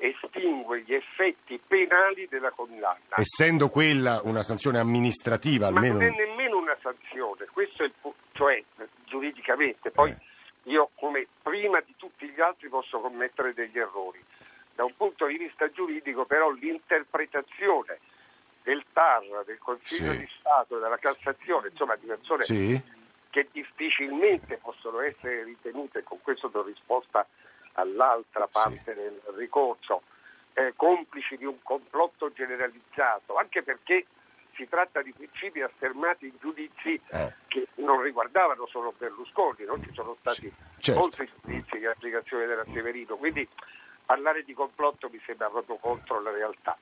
estingue 0.00 0.82
gli 0.82 0.94
effetti 0.94 1.60
penali 1.64 2.26
della 2.28 2.50
condanna. 2.50 3.16
Essendo 3.16 3.68
quella 3.68 4.20
una 4.24 4.42
sanzione 4.42 4.78
amministrativa 4.78 5.66
almeno... 5.66 5.98
Ma 5.98 6.04
non 6.04 6.14
è 6.14 6.16
nemmeno 6.16 6.58
una 6.58 6.76
sanzione, 6.80 7.46
questo 7.52 7.82
è 7.82 7.86
il 7.86 7.92
punto, 8.00 8.18
cioè 8.32 8.62
giuridicamente, 9.04 9.90
poi 9.90 10.10
eh. 10.10 10.16
io 10.70 10.90
come 10.94 11.26
prima 11.42 11.80
di 11.80 11.94
tutti 11.96 12.28
gli 12.28 12.40
altri 12.40 12.68
posso 12.68 12.98
commettere 13.00 13.52
degli 13.52 13.78
errori. 13.78 14.22
Da 14.74 14.84
un 14.84 14.94
punto 14.96 15.26
di 15.26 15.36
vista 15.36 15.70
giuridico 15.70 16.24
però 16.24 16.50
l'interpretazione 16.50 17.98
del 18.62 18.82
TAR, 18.92 19.22
del 19.44 19.58
Consiglio 19.58 20.12
sì. 20.12 20.18
di 20.18 20.28
Stato 20.38 20.78
della 20.78 20.96
Cassazione, 20.96 21.68
insomma 21.68 21.96
di 21.96 22.06
persone 22.06 22.44
sì. 22.44 22.80
che 23.28 23.48
difficilmente 23.52 24.56
possono 24.56 25.00
essere 25.00 25.44
ritenute, 25.44 26.02
con 26.02 26.20
questo 26.22 26.48
do 26.48 26.62
risposta 26.62 27.26
all'altra 27.74 28.46
parte 28.46 28.82
sì. 28.84 28.94
del 28.94 29.20
ricorso, 29.36 30.02
eh, 30.54 30.72
complici 30.76 31.36
di 31.36 31.44
un 31.44 31.62
complotto 31.62 32.32
generalizzato, 32.32 33.36
anche 33.36 33.62
perché 33.62 34.06
si 34.54 34.68
tratta 34.68 35.00
di 35.00 35.12
principi 35.12 35.62
affermati 35.62 36.26
in 36.26 36.34
giudizi 36.38 37.00
eh. 37.08 37.32
che 37.48 37.68
non 37.76 38.02
riguardavano 38.02 38.66
solo 38.66 38.92
Berlusconi, 38.96 39.64
non 39.64 39.82
ci 39.82 39.90
sono 39.94 40.16
stati 40.20 40.52
certo. 40.78 41.00
molti 41.00 41.30
giudizi 41.40 41.78
di 41.78 41.86
applicazione 41.86 42.46
della 42.46 42.64
Severino, 42.72 43.16
quindi 43.16 43.48
parlare 44.04 44.42
di 44.42 44.52
complotto 44.52 45.08
mi 45.08 45.20
sembra 45.24 45.48
proprio 45.48 45.76
contro 45.76 46.20
la 46.20 46.30
realtà. 46.30 46.76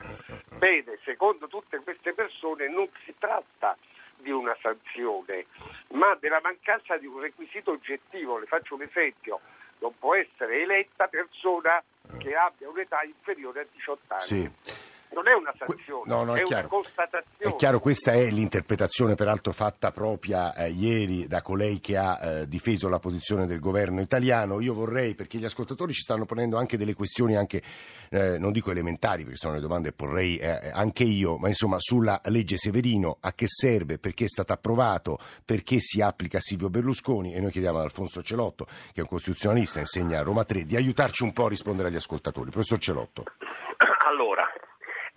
Bene, 0.56 0.98
secondo 1.04 1.46
tutte 1.46 1.78
queste 1.80 2.14
persone 2.14 2.68
non 2.68 2.88
si 3.04 3.14
tratta 3.18 3.76
di 4.16 4.30
una 4.30 4.56
sanzione, 4.60 5.46
ma 5.92 6.16
della 6.18 6.40
mancanza 6.42 6.96
di 6.96 7.06
un 7.06 7.20
requisito 7.20 7.72
oggettivo. 7.72 8.38
Le 8.38 8.46
faccio 8.46 8.74
un 8.74 8.82
esempio 8.82 9.40
non 9.80 9.92
può 9.98 10.14
essere 10.14 10.62
eletta 10.62 11.06
persona 11.06 11.82
che 12.18 12.34
abbia 12.34 12.68
un'età 12.68 13.02
inferiore 13.02 13.60
a 13.60 13.66
18 13.72 14.14
anni. 14.14 14.22
Sì 14.24 14.96
non 15.12 15.26
è 15.26 15.32
una 15.32 15.52
sanzione, 15.56 16.02
no, 16.06 16.24
no, 16.24 16.34
è, 16.34 16.42
è 16.42 16.44
una 16.46 16.66
constatazione. 16.66 17.54
È 17.54 17.56
chiaro, 17.56 17.80
questa 17.80 18.12
è 18.12 18.30
l'interpretazione 18.30 19.14
peraltro 19.14 19.52
fatta 19.52 19.90
propria 19.90 20.54
eh, 20.54 20.70
ieri 20.70 21.26
da 21.26 21.40
colei 21.40 21.80
che 21.80 21.96
ha 21.96 22.18
eh, 22.20 22.48
difeso 22.48 22.88
la 22.88 22.98
posizione 22.98 23.46
del 23.46 23.60
governo 23.60 24.00
italiano. 24.00 24.60
Io 24.60 24.74
vorrei, 24.74 25.14
perché 25.14 25.38
gli 25.38 25.44
ascoltatori 25.44 25.92
ci 25.92 26.02
stanno 26.02 26.24
ponendo 26.24 26.56
anche 26.58 26.76
delle 26.76 26.94
questioni, 26.94 27.36
anche, 27.36 27.62
eh, 28.10 28.38
non 28.38 28.52
dico 28.52 28.70
elementari, 28.70 29.22
perché 29.22 29.38
sono 29.38 29.54
le 29.54 29.60
domande 29.60 29.88
che 29.88 29.94
porrei 29.94 30.36
eh, 30.36 30.70
anche 30.72 31.04
io, 31.04 31.38
ma 31.38 31.48
insomma 31.48 31.76
sulla 31.78 32.20
legge 32.24 32.56
Severino, 32.56 33.18
a 33.20 33.32
che 33.32 33.46
serve, 33.46 33.98
perché 33.98 34.24
è 34.24 34.28
stato 34.28 34.52
approvato, 34.52 35.18
perché 35.44 35.80
si 35.80 36.00
applica 36.00 36.38
a 36.38 36.40
Silvio 36.40 36.70
Berlusconi 36.70 37.34
e 37.34 37.40
noi 37.40 37.50
chiediamo 37.50 37.78
ad 37.78 37.84
Alfonso 37.84 38.22
Celotto, 38.22 38.64
che 38.64 39.00
è 39.00 39.00
un 39.00 39.08
costituzionalista, 39.08 39.78
insegna 39.78 40.20
a 40.20 40.22
Roma 40.22 40.44
3, 40.44 40.64
di 40.64 40.76
aiutarci 40.76 41.22
un 41.22 41.32
po' 41.32 41.46
a 41.46 41.48
rispondere 41.48 41.88
agli 41.88 41.96
ascoltatori. 41.96 42.50
Professor 42.50 42.78
Celotto. 42.78 43.24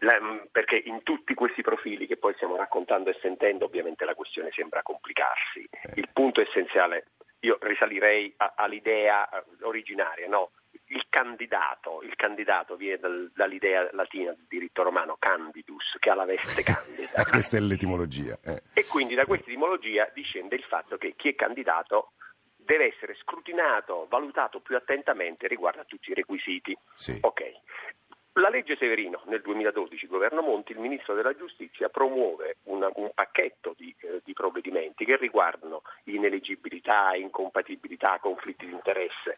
La, 0.03 0.19
mm, 0.19 0.37
perché 0.51 0.81
in 0.83 1.03
tutti 1.03 1.33
questi 1.33 1.61
profili 1.61 2.07
che 2.07 2.17
poi 2.17 2.33
stiamo 2.35 2.55
raccontando 2.55 3.09
e 3.09 3.17
sentendo 3.21 3.65
ovviamente 3.65 4.05
la 4.05 4.15
questione 4.15 4.49
sembra 4.51 4.81
complicarsi. 4.81 5.67
Eh. 5.69 5.93
Il 5.95 6.09
punto 6.11 6.41
essenziale, 6.41 7.07
io 7.41 7.57
risalirei 7.61 8.33
a, 8.37 8.53
all'idea 8.55 9.29
eh, 9.29 9.43
originaria, 9.61 10.27
no? 10.27 10.51
il 10.91 11.05
candidato, 11.09 12.01
il 12.03 12.15
candidato 12.15 12.75
viene 12.75 12.97
dal, 12.97 13.31
dall'idea 13.33 13.89
latina 13.93 14.31
del 14.31 14.45
diritto 14.47 14.83
romano 14.83 15.17
candidus, 15.19 15.95
che 15.99 16.09
ha 16.09 16.15
la 16.15 16.25
veste 16.25 16.63
candida. 16.63 17.23
questa 17.29 17.57
è 17.57 17.59
l'etimologia. 17.59 18.37
Eh. 18.43 18.61
E 18.73 18.85
quindi 18.85 19.15
da 19.15 19.25
questa 19.25 19.49
etimologia 19.49 20.09
discende 20.13 20.55
il 20.55 20.63
fatto 20.63 20.97
che 20.97 21.13
chi 21.15 21.29
è 21.29 21.35
candidato 21.35 22.13
deve 22.55 22.93
essere 22.93 23.15
scrutinato, 23.21 24.07
valutato 24.09 24.59
più 24.59 24.75
attentamente 24.75 25.47
riguardo 25.47 25.81
a 25.81 25.85
tutti 25.85 26.11
i 26.11 26.13
requisiti. 26.13 26.77
Sì. 26.95 27.17
Okay. 27.21 27.53
La 28.35 28.47
legge 28.47 28.77
Severino 28.79 29.21
nel 29.25 29.41
2012, 29.41 30.07
governo 30.07 30.41
Monti, 30.41 30.71
il 30.71 30.79
ministro 30.79 31.13
della 31.13 31.35
giustizia 31.35 31.89
promuove 31.89 32.59
una, 32.63 32.89
un 32.95 33.11
pacchetto 33.13 33.73
di, 33.77 33.93
eh, 33.99 34.21
di, 34.23 34.31
provvedimenti 34.31 35.03
che 35.03 35.17
riguardano 35.17 35.81
ineleggibilità, 36.05 37.13
incompatibilità, 37.13 38.19
conflitti 38.19 38.65
di 38.65 38.71
interesse 38.71 39.37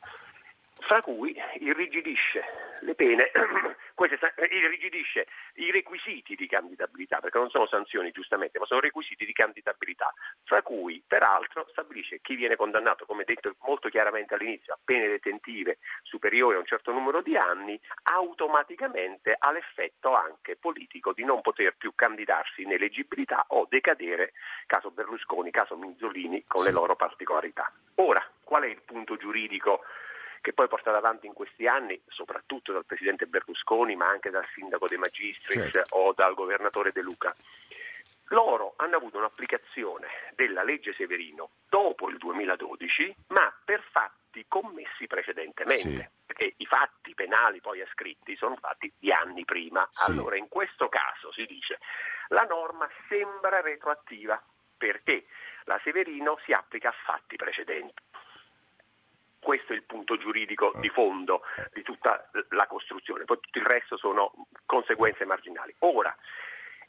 fra 0.86 1.02
cui 1.02 1.36
irrigidisce 1.60 2.44
le 2.82 2.96
pene, 2.96 3.32
irrigidisce 4.50 5.28
i 5.56 5.72
requisiti 5.72 6.36
di 6.36 6.48
candidabilità, 6.48 7.20
perché 7.20 7.38
non 7.38 7.50
sono 7.50 7.68
sanzioni 7.68 8.12
giustamente, 8.12 8.60
ma 8.60 8.66
sono 8.66 8.82
requisiti 8.82 9.26
di 9.26 9.32
candidabilità, 9.32 10.14
fra 10.44 10.62
cui 10.62 11.02
peraltro 11.06 11.66
stabilisce 11.72 12.20
chi 12.22 12.36
viene 12.36 12.56
condannato, 12.56 13.06
come 13.06 13.24
detto 13.24 13.56
molto 13.62 13.90
chiaramente 13.90 14.34
all'inizio, 14.34 14.74
a 14.74 14.80
pene 14.84 15.08
detentive 15.08 15.78
superiori 16.02 16.56
a 16.56 16.60
un 16.60 16.66
certo 16.66 16.92
numero 16.92 17.22
di 17.22 17.38
anni, 17.38 17.80
automaticamente 18.04 19.36
ha 19.38 19.52
l'effetto 19.52 20.14
anche 20.14 20.58
politico 20.58 21.14
di 21.14 21.24
non 21.24 21.42
poter 21.42 21.76
più 21.78 21.94
candidarsi 21.96 22.64
in 22.64 22.74
eleggibilità 22.74 23.46
o 23.50 23.66
decadere, 23.70 24.34
caso 24.66 24.92
Berlusconi, 24.92 25.52
caso 25.52 25.78
Minzolini, 25.78 26.44
con 26.46 26.64
le 26.64 26.72
loro 26.72 26.96
particolarità. 26.96 27.72
Ora, 27.96 28.24
qual 28.44 28.64
è 28.64 28.68
il 28.68 28.82
punto 28.84 29.16
giuridico? 29.16 29.84
Che 30.44 30.52
poi 30.52 30.66
è 30.66 30.70
portata 30.70 30.98
avanti 30.98 31.26
in 31.26 31.32
questi 31.32 31.68
anni, 31.68 32.00
soprattutto 32.08 32.74
dal 32.74 32.86
Presidente 32.86 33.28
Berlusconi, 33.28 33.96
ma 33.96 34.10
anche 34.10 34.30
dal 34.30 34.46
Sindaco 34.54 34.90
De 34.90 34.98
Magistris 34.98 35.72
certo. 35.72 35.96
o 35.96 36.12
dal 36.12 36.34
Governatore 36.34 36.92
De 36.92 37.02
Luca. 37.02 37.34
Loro 38.26 38.74
hanno 38.76 38.98
avuto 38.98 39.18
un'applicazione 39.20 40.08
della 40.36 40.64
legge 40.64 40.94
Severino 40.94 41.52
dopo 41.70 42.10
il 42.10 42.18
2012, 42.18 43.16
ma 43.28 43.56
per 43.64 43.82
fatti 43.90 44.44
commessi 44.50 45.08
precedentemente. 45.08 45.90
Sì. 45.90 46.10
Perché 46.26 46.54
i 46.58 46.66
fatti 46.66 47.14
penali 47.14 47.62
poi 47.62 47.80
ascritti 47.80 48.36
sono 48.36 48.58
fatti 48.58 48.92
di 49.00 49.14
anni 49.14 49.46
prima. 49.46 49.88
Sì. 49.94 50.12
Allora, 50.12 50.36
in 50.36 50.50
questo 50.50 50.90
caso 50.90 51.32
si 51.32 51.46
dice 51.46 51.80
la 52.30 52.44
norma 52.44 52.90
sembra 53.08 53.62
retroattiva 53.62 54.42
perché 54.78 55.26
la 55.64 55.80
Severino 55.84 56.38
si 56.44 56.52
applica 56.52 56.90
a 56.90 56.96
fatti 57.06 57.38
precedenti. 57.38 58.02
Questo 59.44 59.74
è 59.74 59.76
il 59.76 59.84
punto 59.84 60.18
giuridico 60.18 60.72
di 60.78 60.88
fondo 60.88 61.42
di 61.74 61.84
tutta 61.84 62.30
la 62.50 62.66
costruzione, 62.66 63.26
poi 63.26 63.40
tutto 63.42 63.60
il 63.60 63.66
resto 63.66 63.98
sono 63.98 64.32
conseguenze 64.66 65.26
marginali. 65.26 65.76
Ora, 65.80 66.16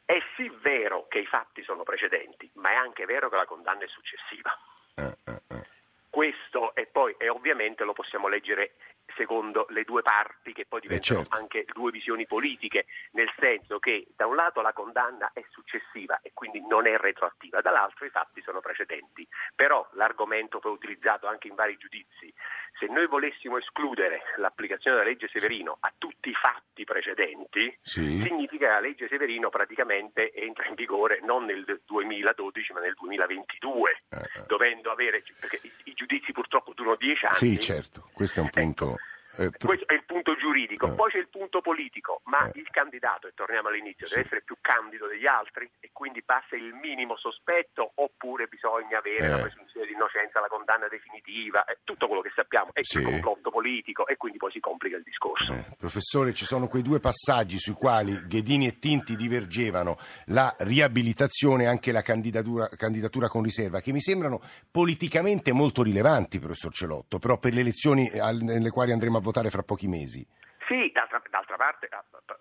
è 0.04 0.18
sì 0.37 0.49
vero 0.61 1.06
che 1.08 1.18
i 1.18 1.26
fatti 1.26 1.64
sono 1.64 1.82
precedenti, 1.82 2.49
ma 2.54 2.70
è 2.70 2.75
anche 2.75 3.06
vero 3.06 3.28
che 3.28 3.37
la 3.37 3.46
condanna 3.46 3.84
è 3.84 3.88
successiva. 3.88 4.56
Eh, 4.94 5.16
eh, 5.25 5.40
eh. 5.49 5.66
Questo 6.08 6.75
e 6.76 6.87
poi 6.87 7.14
e 7.18 7.28
ovviamente 7.28 7.82
lo 7.82 7.92
possiamo 7.92 8.28
leggere 8.28 8.76
secondo 9.16 9.66
le 9.71 9.85
due 9.85 10.02
parti 10.02 10.52
che 10.52 10.66
poi 10.66 10.80
diventano 10.80 11.21
certo. 11.21 11.37
anche 11.37 11.64
due 11.73 11.90
visioni 11.90 12.26
politiche, 12.26 12.87
nel 13.12 13.30
senso 13.38 13.78
che 13.78 14.06
da 14.16 14.26
un 14.26 14.37
lato 14.37 14.61
la 14.61 14.73
condanna 14.73 15.30
è 15.33 15.44
successiva 15.50 16.21
e 16.23 16.33
quindi 16.35 16.61
non 16.66 16.87
è 16.87 16.97
retroattiva, 16.97 17.61
dall'altro 17.61 18.04
i 18.06 18.11
fatti 18.11 18.42
sono 18.42 18.61
precedenti. 18.61 19.26
Però 19.54 19.88
l'argomento 19.92 20.59
poi 20.59 20.73
utilizzato 20.73 21.26
anche 21.26 21.49
in 21.49 21.54
vari 21.54 21.76
giudizi, 21.76 22.33
se 22.78 22.87
noi 22.87 23.06
volessimo 23.06 23.56
escludere 23.56 24.23
l'applicazione 24.37 24.97
della 24.97 25.09
legge 25.09 25.28
Severino 25.28 25.76
a 25.80 25.92
tutti 25.97 26.30
i 26.30 26.35
fatti 26.35 26.85
precedenti, 26.85 27.76
sì. 27.83 28.21
significa 28.21 28.66
che 28.66 28.73
la 28.73 28.80
legge 28.80 29.09
Severino 29.09 29.49
praticamente 29.49 30.33
entra 30.33 30.66
in 30.66 30.75
vigore 30.75 31.21
non 31.23 31.44
nel 31.44 31.64
2012 31.85 32.73
ma 32.73 32.80
nel 32.80 32.94
2022, 32.94 33.90
eh, 33.90 34.16
eh. 34.16 34.44
dovendo 34.47 34.90
avere, 34.90 35.23
perché 35.38 35.61
i, 35.62 35.73
i, 35.85 35.94
giudizi 35.94 36.33
purtroppo 36.33 36.73
durano 36.75 36.97
dieci 36.97 37.25
anni. 37.26 37.37
Sì, 37.37 37.61
certo, 37.61 38.11
questo 38.14 38.40
è 38.40 38.42
un 38.42 38.50
punto... 38.50 38.97
Eh, 39.36 39.50
Questo 39.50 39.86
è 39.86 39.94
il 39.94 40.04
punto 40.04 40.36
giuridico, 40.36 40.86
eh. 40.86 40.92
poi 40.92 41.10
c'è 41.10 41.18
il 41.18 41.28
punto 41.28 41.60
politico, 41.60 42.20
ma 42.24 42.46
eh. 42.46 42.60
il 42.60 42.68
candidato, 42.70 43.26
e 43.26 43.32
torniamo 43.34 43.68
all'inizio, 43.68 44.06
sì. 44.06 44.14
deve 44.14 44.26
essere 44.26 44.42
più 44.42 44.56
candido 44.60 45.06
degli 45.06 45.26
altri 45.26 45.68
e 45.80 45.90
quindi 45.92 46.22
passa 46.22 46.56
il 46.56 46.72
minimo 46.74 47.16
sospetto 47.16 47.92
oppure 47.96 48.46
bisogna 48.46 48.98
avere 48.98 49.28
la 49.28 49.38
eh. 49.38 49.42
presunzione 49.42 49.86
di 49.86 49.92
innocenza, 49.92 50.40
la 50.40 50.48
condanna 50.48 50.88
definitiva, 50.88 51.64
tutto 51.82 52.06
quello 52.06 52.22
che 52.22 52.32
sappiamo, 52.34 52.70
è 52.72 52.82
sì. 52.82 52.98
il 52.98 53.04
complotto 53.04 53.50
politico 53.50 54.06
e 54.06 54.16
quindi 54.16 54.38
poi 54.38 54.52
si 54.52 54.60
complica 54.60 54.96
il 54.96 55.02
discorso. 55.02 55.52
Professore, 55.78 56.32
ci 56.32 56.44
sono 56.44 56.66
quei 56.66 56.82
due 56.82 57.00
passaggi 57.00 57.58
sui 57.58 57.74
quali 57.74 58.26
Ghedini 58.26 58.66
e 58.66 58.78
Tinti 58.78 59.16
divergevano, 59.16 59.98
la 60.26 60.54
riabilitazione 60.58 61.64
e 61.64 61.66
anche 61.66 61.92
la 61.92 62.02
candidatura, 62.02 62.68
candidatura 62.68 63.28
con 63.28 63.42
riserva, 63.42 63.80
che 63.80 63.92
mi 63.92 64.00
sembrano 64.00 64.40
politicamente 64.70 65.52
molto 65.52 65.82
rilevanti, 65.82 66.38
professor 66.38 66.72
Celotto, 66.72 67.18
però 67.18 67.38
per 67.38 67.52
le 67.52 67.60
elezioni 67.60 68.10
nelle 68.40 68.70
quali 68.70 68.92
andremo 68.92 69.18
a 69.18 69.20
votare 69.25 69.50
fra 69.50 69.62
pochi 69.62 69.88
mesi. 69.88 70.25
Sì, 70.69 70.90
d'altra, 70.93 71.21
d'altra 71.28 71.57
parte, 71.57 71.88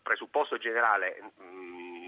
presupposto 0.02 0.58
generale, 0.58 1.34
mh, 1.38 1.44
mm, 1.44 2.06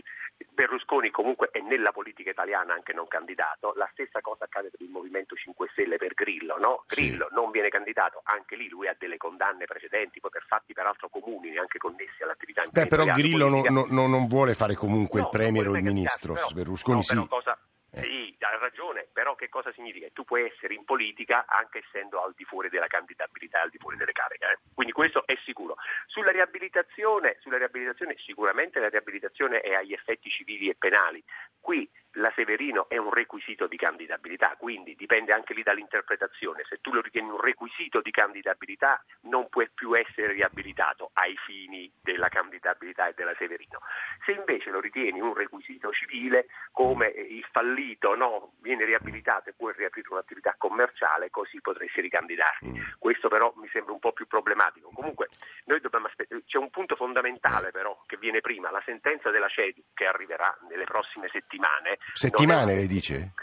Berlusconi 0.55 1.10
comunque 1.12 1.50
è 1.51 1.60
nella 1.60 1.91
politica 1.91 2.29
italiana 2.29 2.74
anche 2.74 2.94
non 2.94 3.08
candidato, 3.08 3.74
la 3.75 3.89
stessa 3.91 4.22
cosa 4.22 4.46
accade 4.46 4.70
per 4.70 4.82
il 4.82 4.89
Movimento 4.89 5.36
5 5.36 5.67
Stelle 5.72 5.98
per 5.98 6.13
Grillo, 6.13 6.58
no? 6.58 6.84
Grillo 6.88 7.27
sì. 7.27 7.36
non 7.36 7.51
viene 7.51 7.70
candidato, 7.70 8.22
anche 8.24 8.55
lì 8.55 8.70
lui 8.70 8.88
ha 8.88 8.96
delle 8.98 9.18
condanne 9.18 9.66
precedenti, 9.66 10.20
poi 10.20 10.31
per 10.31 10.46
fatti 10.48 10.74
peraltro 10.74 11.09
comuni, 11.09 11.50
neanche 11.50 11.77
connessi 11.77 12.24
all'attività 12.24 12.64
Beh, 12.70 12.88
però 12.88 13.05
Grillo 13.05 13.50
non, 13.50 13.64
non, 13.70 14.09
non, 14.09 14.27
vuole 14.27 14.53
fare 14.53 14.75
comunque 14.75 15.20
no, 15.20 15.25
il 15.25 15.31
Premier 15.31 15.68
o 15.68 15.75
il 15.75 15.83
Ministro, 15.83 16.33
però, 16.33 16.48
Berlusconi 16.53 16.98
no, 16.98 17.03
sì. 17.03 17.27
Cosa. 17.27 17.57
Sì, 18.01 18.36
ha 18.40 18.58
ragione, 18.58 19.08
però 19.12 19.36
che 19.36 19.50
cosa 19.50 19.72
significa? 19.74 20.08
Tu 20.14 20.24
puoi 20.24 20.46
essere 20.46 20.74
in 20.74 20.84
politica 20.86 21.46
anche 21.48 21.79
essendo 21.79 22.22
al 22.22 22.34
di 22.36 22.44
fuori 22.44 22.70
della 22.70 22.88
candidabilità, 22.88 23.62
al 23.62 23.70
di 23.70 23.77
fuori 23.77 23.98
delle 23.98 24.12
cariche. 24.12 24.46
Eh? 24.46 24.58
Quindi 24.74 24.94
questo 24.94 25.25
è 25.25 25.38
sicuro. 25.44 25.75
Sulla 26.08 26.31
riabilitazione, 26.31 27.38
sulla 27.40 27.58
riabilitazione, 27.58 28.16
sicuramente 28.18 28.79
la 28.79 28.90
riabilitazione 28.90 29.62
è 29.62 29.74
agli 29.74 29.94
effetti 29.94 30.29
civili 30.29 30.70
e 30.70 30.75
penali. 30.75 31.24
Qui 31.60 31.90
la 32.15 32.31
Severino 32.35 32.87
è 32.89 32.97
un 32.97 33.11
requisito 33.11 33.67
di 33.67 33.77
candidabilità, 33.77 34.55
quindi 34.57 34.95
dipende 34.95 35.33
anche 35.33 35.53
lì 35.53 35.63
dall'interpretazione. 35.63 36.63
Se 36.67 36.79
tu 36.81 36.91
lo 36.91 37.01
ritieni 37.01 37.29
un 37.29 37.41
requisito 37.41 38.01
di 38.01 38.11
candidabilità 38.11 39.03
non 39.21 39.49
puoi 39.49 39.69
più 39.73 39.93
essere 39.97 40.33
riabilitato 40.33 41.11
ai 41.13 41.35
fini 41.45 41.91
della 42.01 42.29
candidabilità 42.29 43.07
e 43.07 43.13
della 43.15 43.33
Severino. 43.37 43.79
Se 44.25 44.31
invece 44.31 44.69
lo 44.69 44.79
ritieni 44.79 45.19
un 45.19 45.33
requisito 45.33 45.91
civile, 45.91 46.47
come 46.71 47.07
il 47.07 47.45
fallito 47.51 48.15
no, 48.15 48.53
viene 48.61 48.85
riabilitato 48.85 49.49
e 49.49 49.53
puoi 49.53 49.73
riaprire 49.75 50.07
un'attività 50.09 50.55
commerciale, 50.57 51.29
così 51.29 51.59
potresti 51.61 52.01
ricandidarti. 52.01 52.67
Mm. 52.67 52.83
Questo 52.99 53.27
però 53.27 53.53
mi 53.57 53.67
sembra 53.71 53.93
un 53.93 53.99
po' 53.99 54.13
più 54.13 54.27
problematico. 54.27 54.89
Comunque 54.93 55.29
noi 55.65 55.79
dobbiamo 55.81 56.07
aspettare, 56.07 56.43
c'è 56.45 56.57
un 56.57 56.69
punto 56.69 56.95
fondamentale 56.95 57.71
però 57.71 58.01
che 58.05 58.17
viene 58.17 58.41
prima, 58.41 58.71
la 58.71 58.81
sentenza 58.85 59.29
della 59.31 59.47
CEDU 59.47 59.83
che 59.93 60.05
arriverà 60.05 60.55
nelle 60.69 60.85
prossime 60.85 61.29
settimane 61.31 61.97
Settimane, 62.13 62.74
è... 62.74 62.75
lei 62.75 62.87
dice? 62.87 63.33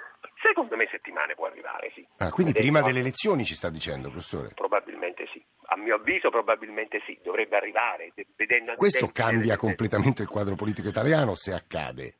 Secondo 0.43 0.77
me 0.77 0.89
settimane 0.91 1.35
può 1.35 1.47
arrivare, 1.47 1.91
sì. 1.95 2.07
Ah, 2.19 2.31
quindi 2.31 2.53
prima 2.53 2.83
delle 2.83 3.01
elezioni 3.01 3.45
ci 3.45 3.55
sta 3.55 3.71
dicendo, 3.71 4.09
professore? 4.09 4.51
Probabilmente 4.55 5.27
sì. 5.33 5.43
A 5.67 5.77
mio 5.77 5.95
avviso 5.95 6.31
probabilmente 6.31 7.01
sì, 7.07 7.19
dovrebbe 7.23 7.57
arrivare. 7.57 8.13
Vedendo 8.37 8.75
Questo 8.75 9.09
cambia 9.13 9.57
completamente 9.57 10.23
il 10.23 10.29
quadro 10.29 10.55
politico 10.57 10.89
italiano 10.89 11.35
se 11.35 11.53
accade. 11.55 12.17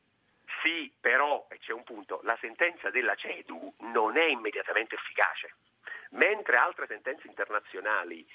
Sì, 0.63 0.91
però 0.99 1.45
c'è 1.59 1.73
un 1.73 1.83
punto, 1.83 2.21
la 2.23 2.37
sentenza 2.39 2.89
della 2.89 3.15
CEDU 3.15 3.73
non 3.91 4.17
è 4.17 4.25
immediatamente 4.25 4.95
efficace, 4.95 5.55
mentre 6.11 6.55
altre 6.55 6.87
sentenze 6.87 7.27
internazionali 7.27 8.25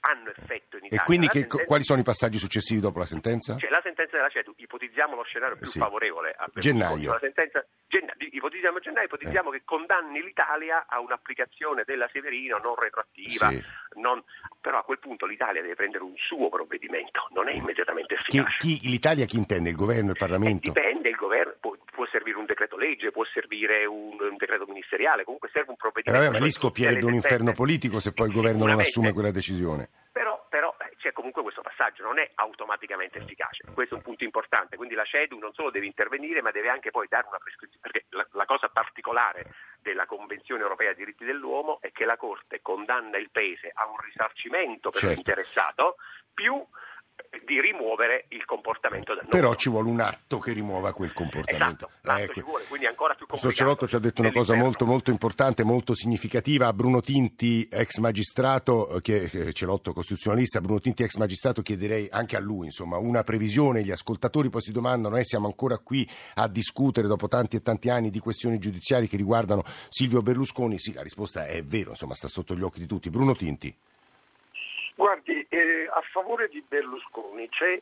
hanno 0.00 0.30
effetto 0.30 0.76
in 0.76 0.84
Italia. 0.84 1.02
E 1.02 1.04
quindi 1.04 1.26
che, 1.28 1.40
sentenza... 1.40 1.64
quali 1.64 1.84
sono 1.84 2.00
i 2.00 2.04
passaggi 2.04 2.38
successivi 2.38 2.80
dopo 2.80 2.98
la 2.98 3.06
sentenza? 3.06 3.56
Cioè, 3.56 3.70
la 3.70 3.80
sentenza 3.82 4.16
della 4.16 4.28
CEDU, 4.28 4.54
ipotizziamo 4.56 5.14
lo 5.14 5.22
scenario 5.22 5.56
più 5.56 5.66
sì. 5.66 5.78
favorevole 5.78 6.34
a 6.36 6.48
gennaio. 6.54 7.18
Sentenza, 7.20 7.64
genna, 7.90 8.14
ipotizziamo 8.16 8.78
gennaio, 8.78 9.06
ipotizziamo 9.06 9.50
eh. 9.50 9.58
che 9.58 9.62
condanni 9.64 10.22
l'Italia 10.22 10.86
a 10.88 11.00
un'applicazione 11.00 11.82
della 11.84 12.08
Severino 12.12 12.58
non 12.58 12.76
retroattiva, 12.76 13.50
sì. 13.50 13.62
non... 13.98 14.22
però 14.60 14.78
a 14.78 14.84
quel 14.84 15.00
punto 15.00 15.26
l'Italia 15.26 15.60
deve 15.60 15.74
prendere 15.74 16.04
un 16.04 16.14
suo 16.16 16.48
provvedimento, 16.48 17.26
non 17.34 17.48
è 17.48 17.52
immediatamente 17.52 18.14
efficace. 18.14 18.56
Chi, 18.58 18.78
chi, 18.78 18.88
L'Italia 18.88 19.26
chi 19.26 19.36
intende? 19.36 19.70
Il 19.70 19.76
governo, 19.76 20.10
il 20.10 20.16
Parlamento? 20.16 20.68
Eh, 20.68 20.72
dipende, 20.72 21.08
il 21.08 21.16
governo 21.16 21.54
può, 21.58 21.76
può, 21.92 22.06
servire 22.06 22.38
un 22.38 22.46
decreto 22.46 22.76
legge, 22.76 23.10
può 23.10 23.24
servire 23.24 23.84
un, 23.86 24.16
un 24.20 24.36
decreto 24.36 24.66
ministeriale, 24.66 25.24
comunque 25.24 25.50
serve 25.52 25.70
un 25.70 25.76
provvedimento. 25.76 26.22
Eh 26.22 26.26
vabbè, 26.26 26.38
ma 26.38 26.44
lì 26.44 26.52
scoppierebbe 26.52 27.04
un 27.04 27.14
inferno 27.14 27.52
politico 27.52 27.98
se 27.98 28.12
poi 28.12 28.28
il 28.28 28.34
governo 28.34 28.66
non 28.66 28.78
assume 28.78 29.12
quella 29.12 29.32
decisione. 29.32 29.88
Però, 30.12 30.29
però 31.10 31.12
c'è 31.12 31.12
comunque 31.12 31.42
questo 31.42 31.62
passaggio, 31.62 32.02
non 32.04 32.18
è 32.18 32.30
automaticamente 32.36 33.18
efficace. 33.18 33.64
Questo 33.74 33.94
è 33.94 33.98
un 33.98 34.04
punto 34.04 34.24
importante. 34.24 34.76
Quindi 34.76 34.94
la 34.94 35.04
CEDU 35.04 35.38
non 35.38 35.52
solo 35.52 35.70
deve 35.70 35.86
intervenire, 35.86 36.40
ma 36.40 36.50
deve 36.50 36.68
anche 36.68 36.90
poi 36.90 37.06
dare 37.08 37.26
una 37.26 37.38
prescrizione. 37.38 37.80
Perché 37.82 38.06
la, 38.10 38.26
la 38.32 38.44
cosa 38.46 38.68
particolare 38.68 39.52
della 39.80 40.06
Convenzione 40.06 40.62
europea 40.62 40.92
dei 40.92 41.04
diritti 41.04 41.24
dell'uomo 41.24 41.78
è 41.80 41.90
che 41.92 42.04
la 42.04 42.16
Corte 42.16 42.60
condanna 42.62 43.18
il 43.18 43.30
Paese 43.30 43.70
a 43.74 43.86
un 43.86 43.98
risarcimento 43.98 44.90
per 44.90 45.00
certo. 45.00 45.14
l'interessato 45.14 45.96
più 46.32 46.64
di 47.44 47.60
rimuovere 47.60 48.26
il 48.28 48.44
comportamento 48.44 49.14
del 49.14 49.26
Però 49.28 49.54
ci 49.54 49.68
vuole 49.68 49.88
un 49.88 50.00
atto 50.00 50.38
che 50.38 50.52
rimuova 50.52 50.92
quel 50.92 51.12
comportamento. 51.12 51.88
Esatto, 52.02 52.22
ecco. 52.22 52.32
ci 52.32 52.40
vuole, 52.42 52.64
quindi 52.68 52.86
ancora 52.86 53.14
più 53.14 53.26
complicato. 53.26 53.50
Sociolotto 53.50 53.86
ci 53.86 53.96
ha 53.96 53.98
detto 53.98 54.22
una 54.22 54.32
cosa 54.32 54.54
molto, 54.54 54.86
molto 54.86 55.10
importante, 55.10 55.64
molto 55.64 55.94
significativa. 55.94 56.72
Bruno 56.72 57.00
Tinti, 57.00 57.68
ex 57.70 57.98
magistrato, 57.98 58.96
eh, 58.96 59.00
che, 59.00 59.28
che 59.28 59.52
Celotto 59.52 59.92
costituzionalista, 59.92 60.60
Bruno 60.60 60.80
Tinti 60.80 61.02
ex 61.02 61.16
magistrato, 61.16 61.62
chiederei 61.62 62.08
anche 62.10 62.36
a 62.36 62.40
lui, 62.40 62.66
insomma, 62.66 62.98
una 62.98 63.22
previsione. 63.22 63.82
Gli 63.82 63.90
ascoltatori 63.90 64.48
poi 64.48 64.62
si 64.62 64.72
domandano, 64.72 65.16
eh, 65.16 65.24
siamo 65.24 65.46
ancora 65.46 65.78
qui 65.78 66.08
a 66.34 66.48
discutere 66.48 67.08
dopo 67.08 67.28
tanti 67.28 67.56
e 67.56 67.62
tanti 67.62 67.90
anni 67.90 68.10
di 68.10 68.18
questioni 68.18 68.58
giudiziarie 68.58 69.08
che 69.08 69.16
riguardano 69.16 69.62
Silvio 69.88 70.22
Berlusconi? 70.22 70.78
Sì, 70.78 70.92
la 70.92 71.02
risposta 71.02 71.46
è 71.46 71.62
vero, 71.62 71.90
insomma, 71.90 72.14
sta 72.14 72.28
sotto 72.28 72.54
gli 72.54 72.62
occhi 72.62 72.80
di 72.80 72.86
tutti. 72.86 73.10
Bruno 73.10 73.34
Tinti. 73.34 73.74
Eh, 75.60 75.86
a 75.92 76.00
favore 76.10 76.48
di 76.48 76.64
Berlusconi 76.66 77.46
c'è 77.50 77.78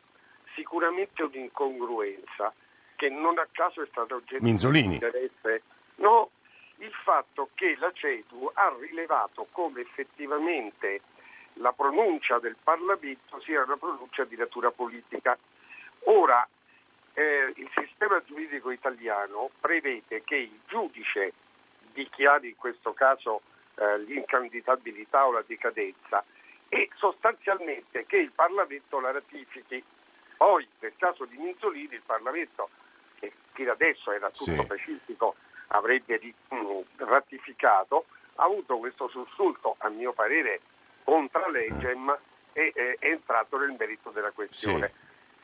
sicuramente 0.55 1.23
un'incongruenza 1.23 2.53
che 2.97 3.09
non 3.09 3.38
a 3.38 3.47
caso 3.53 3.83
è 3.83 3.87
stata 3.88 4.17
oggetto 4.17 4.43
Minzolini. 4.43 4.88
di 4.88 4.95
interesse. 4.95 5.62
No, 5.97 6.31
il 6.79 6.93
fatto 7.05 7.51
che 7.55 7.77
la 7.79 7.93
CEDU 7.93 8.51
ha 8.53 8.75
rilevato 8.81 9.47
come 9.53 9.83
effettivamente 9.83 11.03
la 11.55 11.73
pronuncia 11.73 12.41
del 12.41 12.57
Parlamento 12.61 13.41
sia 13.43 13.62
una 13.62 13.77
pronuncia 13.77 14.25
di 14.25 14.37
natura 14.37 14.73
politica. 14.73 15.38
Ora, 16.07 16.47
eh, 17.14 17.53
il 17.55 17.71
sistema 17.77 18.21
giuridico 18.25 18.73
italiano 18.73 19.51
prevede 19.61 20.25
che 20.25 20.37
il 20.37 20.59
giudice 20.67 21.33
dichiari 21.93 22.49
in 22.49 22.57
questo 22.57 22.93
caso 22.93 23.43
eh, 23.77 23.99
l'incandidabilità 23.99 25.27
o 25.27 25.33
la 25.33 25.45
decadenza 25.47 26.25
e 26.69 26.91
sostanzialmente 26.97 28.05
che 28.07 28.17
il 28.19 28.31
Parlamento 28.33 29.01
la 29.01 29.11
ratifichi. 29.13 29.83
Poi 30.37 30.67
nel 30.81 30.93
caso 30.97 31.25
di 31.25 31.37
Minzolini 31.37 31.95
il 31.95 32.03
Parlamento, 32.05 32.69
che 33.19 33.33
fino 33.53 33.73
adesso 33.73 34.13
era 34.13 34.31
tutto 34.31 34.61
Sì. 34.61 34.67
pacifico, 34.67 35.35
avrebbe 35.69 36.21
mh, 36.49 36.81
ratificato, 36.97 38.05
ha 38.37 38.45
avuto 38.45 38.79
questo 38.79 39.09
sussulto, 39.09 39.75
a 39.79 39.89
mio 39.89 40.13
parere, 40.13 40.61
contra 41.03 41.49
legem 41.49 42.17
e 42.53 42.73
eh, 42.75 42.97
è 42.99 43.07
entrato 43.09 43.59
nel 43.59 43.75
merito 43.79 44.11
della 44.11 44.31
questione. 44.31 44.93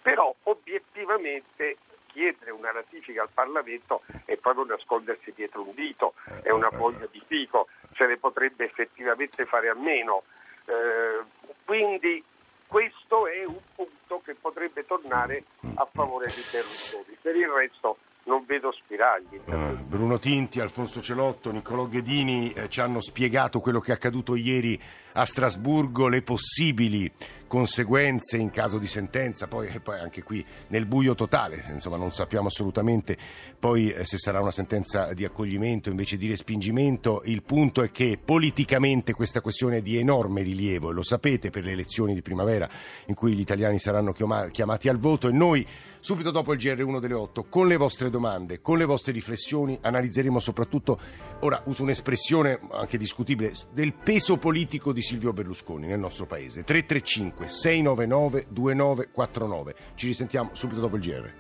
Però 0.03 0.35
obiettivamente 0.45 1.79
chiedere 2.07 2.53
una 2.53 2.71
ratifica 2.71 3.23
al 3.23 3.31
Parlamento 3.35 4.03
è 4.27 4.37
proprio 4.37 4.65
nascondersi 4.65 5.33
dietro 5.35 5.63
un 5.63 5.75
dito, 5.75 6.15
è 6.43 6.51
una 6.51 6.71
foglia 6.71 7.07
di 7.11 7.21
fico, 7.27 7.67
se 7.97 8.07
ne 8.07 8.17
potrebbe 8.19 8.65
effettivamente 8.65 9.45
fare 9.47 9.69
a 9.69 9.75
meno. 9.75 10.23
Eh, 10.67 11.25
quindi 11.65 12.23
questo 12.67 13.27
è 13.27 13.45
un 13.45 13.59
punto 13.75 14.23
che 14.25 14.35
potrebbe 14.35 14.85
tornare 14.85 15.45
a 15.75 15.89
favore 15.91 16.27
di 16.27 16.43
Berlusconi. 16.51 17.17
Per 17.21 17.37
il 17.37 17.49
resto 17.49 17.99
non 18.25 18.45
vedo 18.47 18.73
spiragli. 18.73 19.41
Eh, 19.45 19.77
Bruno 19.87 20.19
Tinti, 20.19 20.61
Alfonso 20.61 21.01
Celotto, 21.01 21.51
Niccolò 21.51 21.87
Ghedini 21.87 22.53
eh, 22.53 22.69
ci 22.69 22.81
hanno 22.81 23.01
spiegato 23.01 23.61
quello 23.61 23.81
che 23.81 23.93
è 23.93 23.95
accaduto 23.95 24.35
ieri 24.35 24.81
a 25.15 25.25
Strasburgo, 25.25 26.09
le 26.09 26.23
possibili 26.23 27.11
conseguenze 27.47 28.37
in 28.37 28.51
caso 28.51 28.79
di 28.79 28.87
sentenza, 28.87 29.47
poi, 29.47 29.69
poi 29.81 30.01
anche 30.01 30.23
qui 30.23 30.45
nel 30.69 30.87
buio 30.87 31.15
totale, 31.15 31.65
insomma 31.71 31.97
non 31.97 32.11
sappiamo 32.11 32.49
assolutamente 32.49 33.17
poi 33.65 33.91
eh, 33.91 34.05
se 34.05 34.19
sarà 34.19 34.41
una 34.41 34.51
sentenza 34.51 35.15
di 35.15 35.25
accoglimento 35.25 35.89
invece 35.89 36.17
di 36.17 36.29
respingimento, 36.29 37.23
il 37.27 37.43
punto 37.43 37.83
è 37.83 37.91
che 37.91 38.19
politicamente 38.23 39.15
questa 39.15 39.41
questione 39.41 39.79
è 39.79 39.83
di 39.83 39.97
enorme 39.97 40.43
rilievo 40.43 40.91
e 40.91 40.93
lo 40.93 41.03
sapete 41.03 41.51
per 41.51 41.65
le 41.65 41.73
elezioni 41.73 42.13
di 42.13 42.21
primavera 42.21 42.69
in 43.07 43.15
cui 43.15 43.35
gli 43.35 43.41
italiani 43.41 43.79
saranno 43.79 44.13
chiama- 44.13 44.51
chiamati 44.51 44.89
al 44.89 44.99
voto. 44.99 45.29
E 45.29 45.33
noi 45.33 45.67
subito 45.99 46.31
dopo 46.31 46.53
il 46.53 46.59
GR1 46.59 47.01
delle 47.01 47.15
8 47.15 47.45
con 47.45 47.67
le 47.67 47.79
vostre 47.79 48.11
domande, 48.11 48.61
con 48.61 48.77
le 48.77 48.85
vostre 48.85 49.13
riflessioni 49.13 49.79
analizzeremo 49.81 50.39
soprattutto, 50.39 51.01
ora 51.45 51.63
uso 51.67 51.83
un'espressione 51.83 52.59
anche 52.73 52.97
discutibile, 52.99 53.53
del 53.73 53.93
peso 53.93 54.37
politico 54.39 54.93
di 54.93 55.03
Silvio 55.03 55.33
Berlusconi 55.33 55.87
nel 55.87 55.99
nostro 55.99 56.27
paese. 56.27 56.65
335 56.65 57.47
699 57.47 58.47
2949. 58.49 59.75
Ci 59.95 60.07
risentiamo 60.07 60.51
subito 60.53 60.81
dopo 60.81 60.97
il 60.97 61.03
GR. 61.03 61.33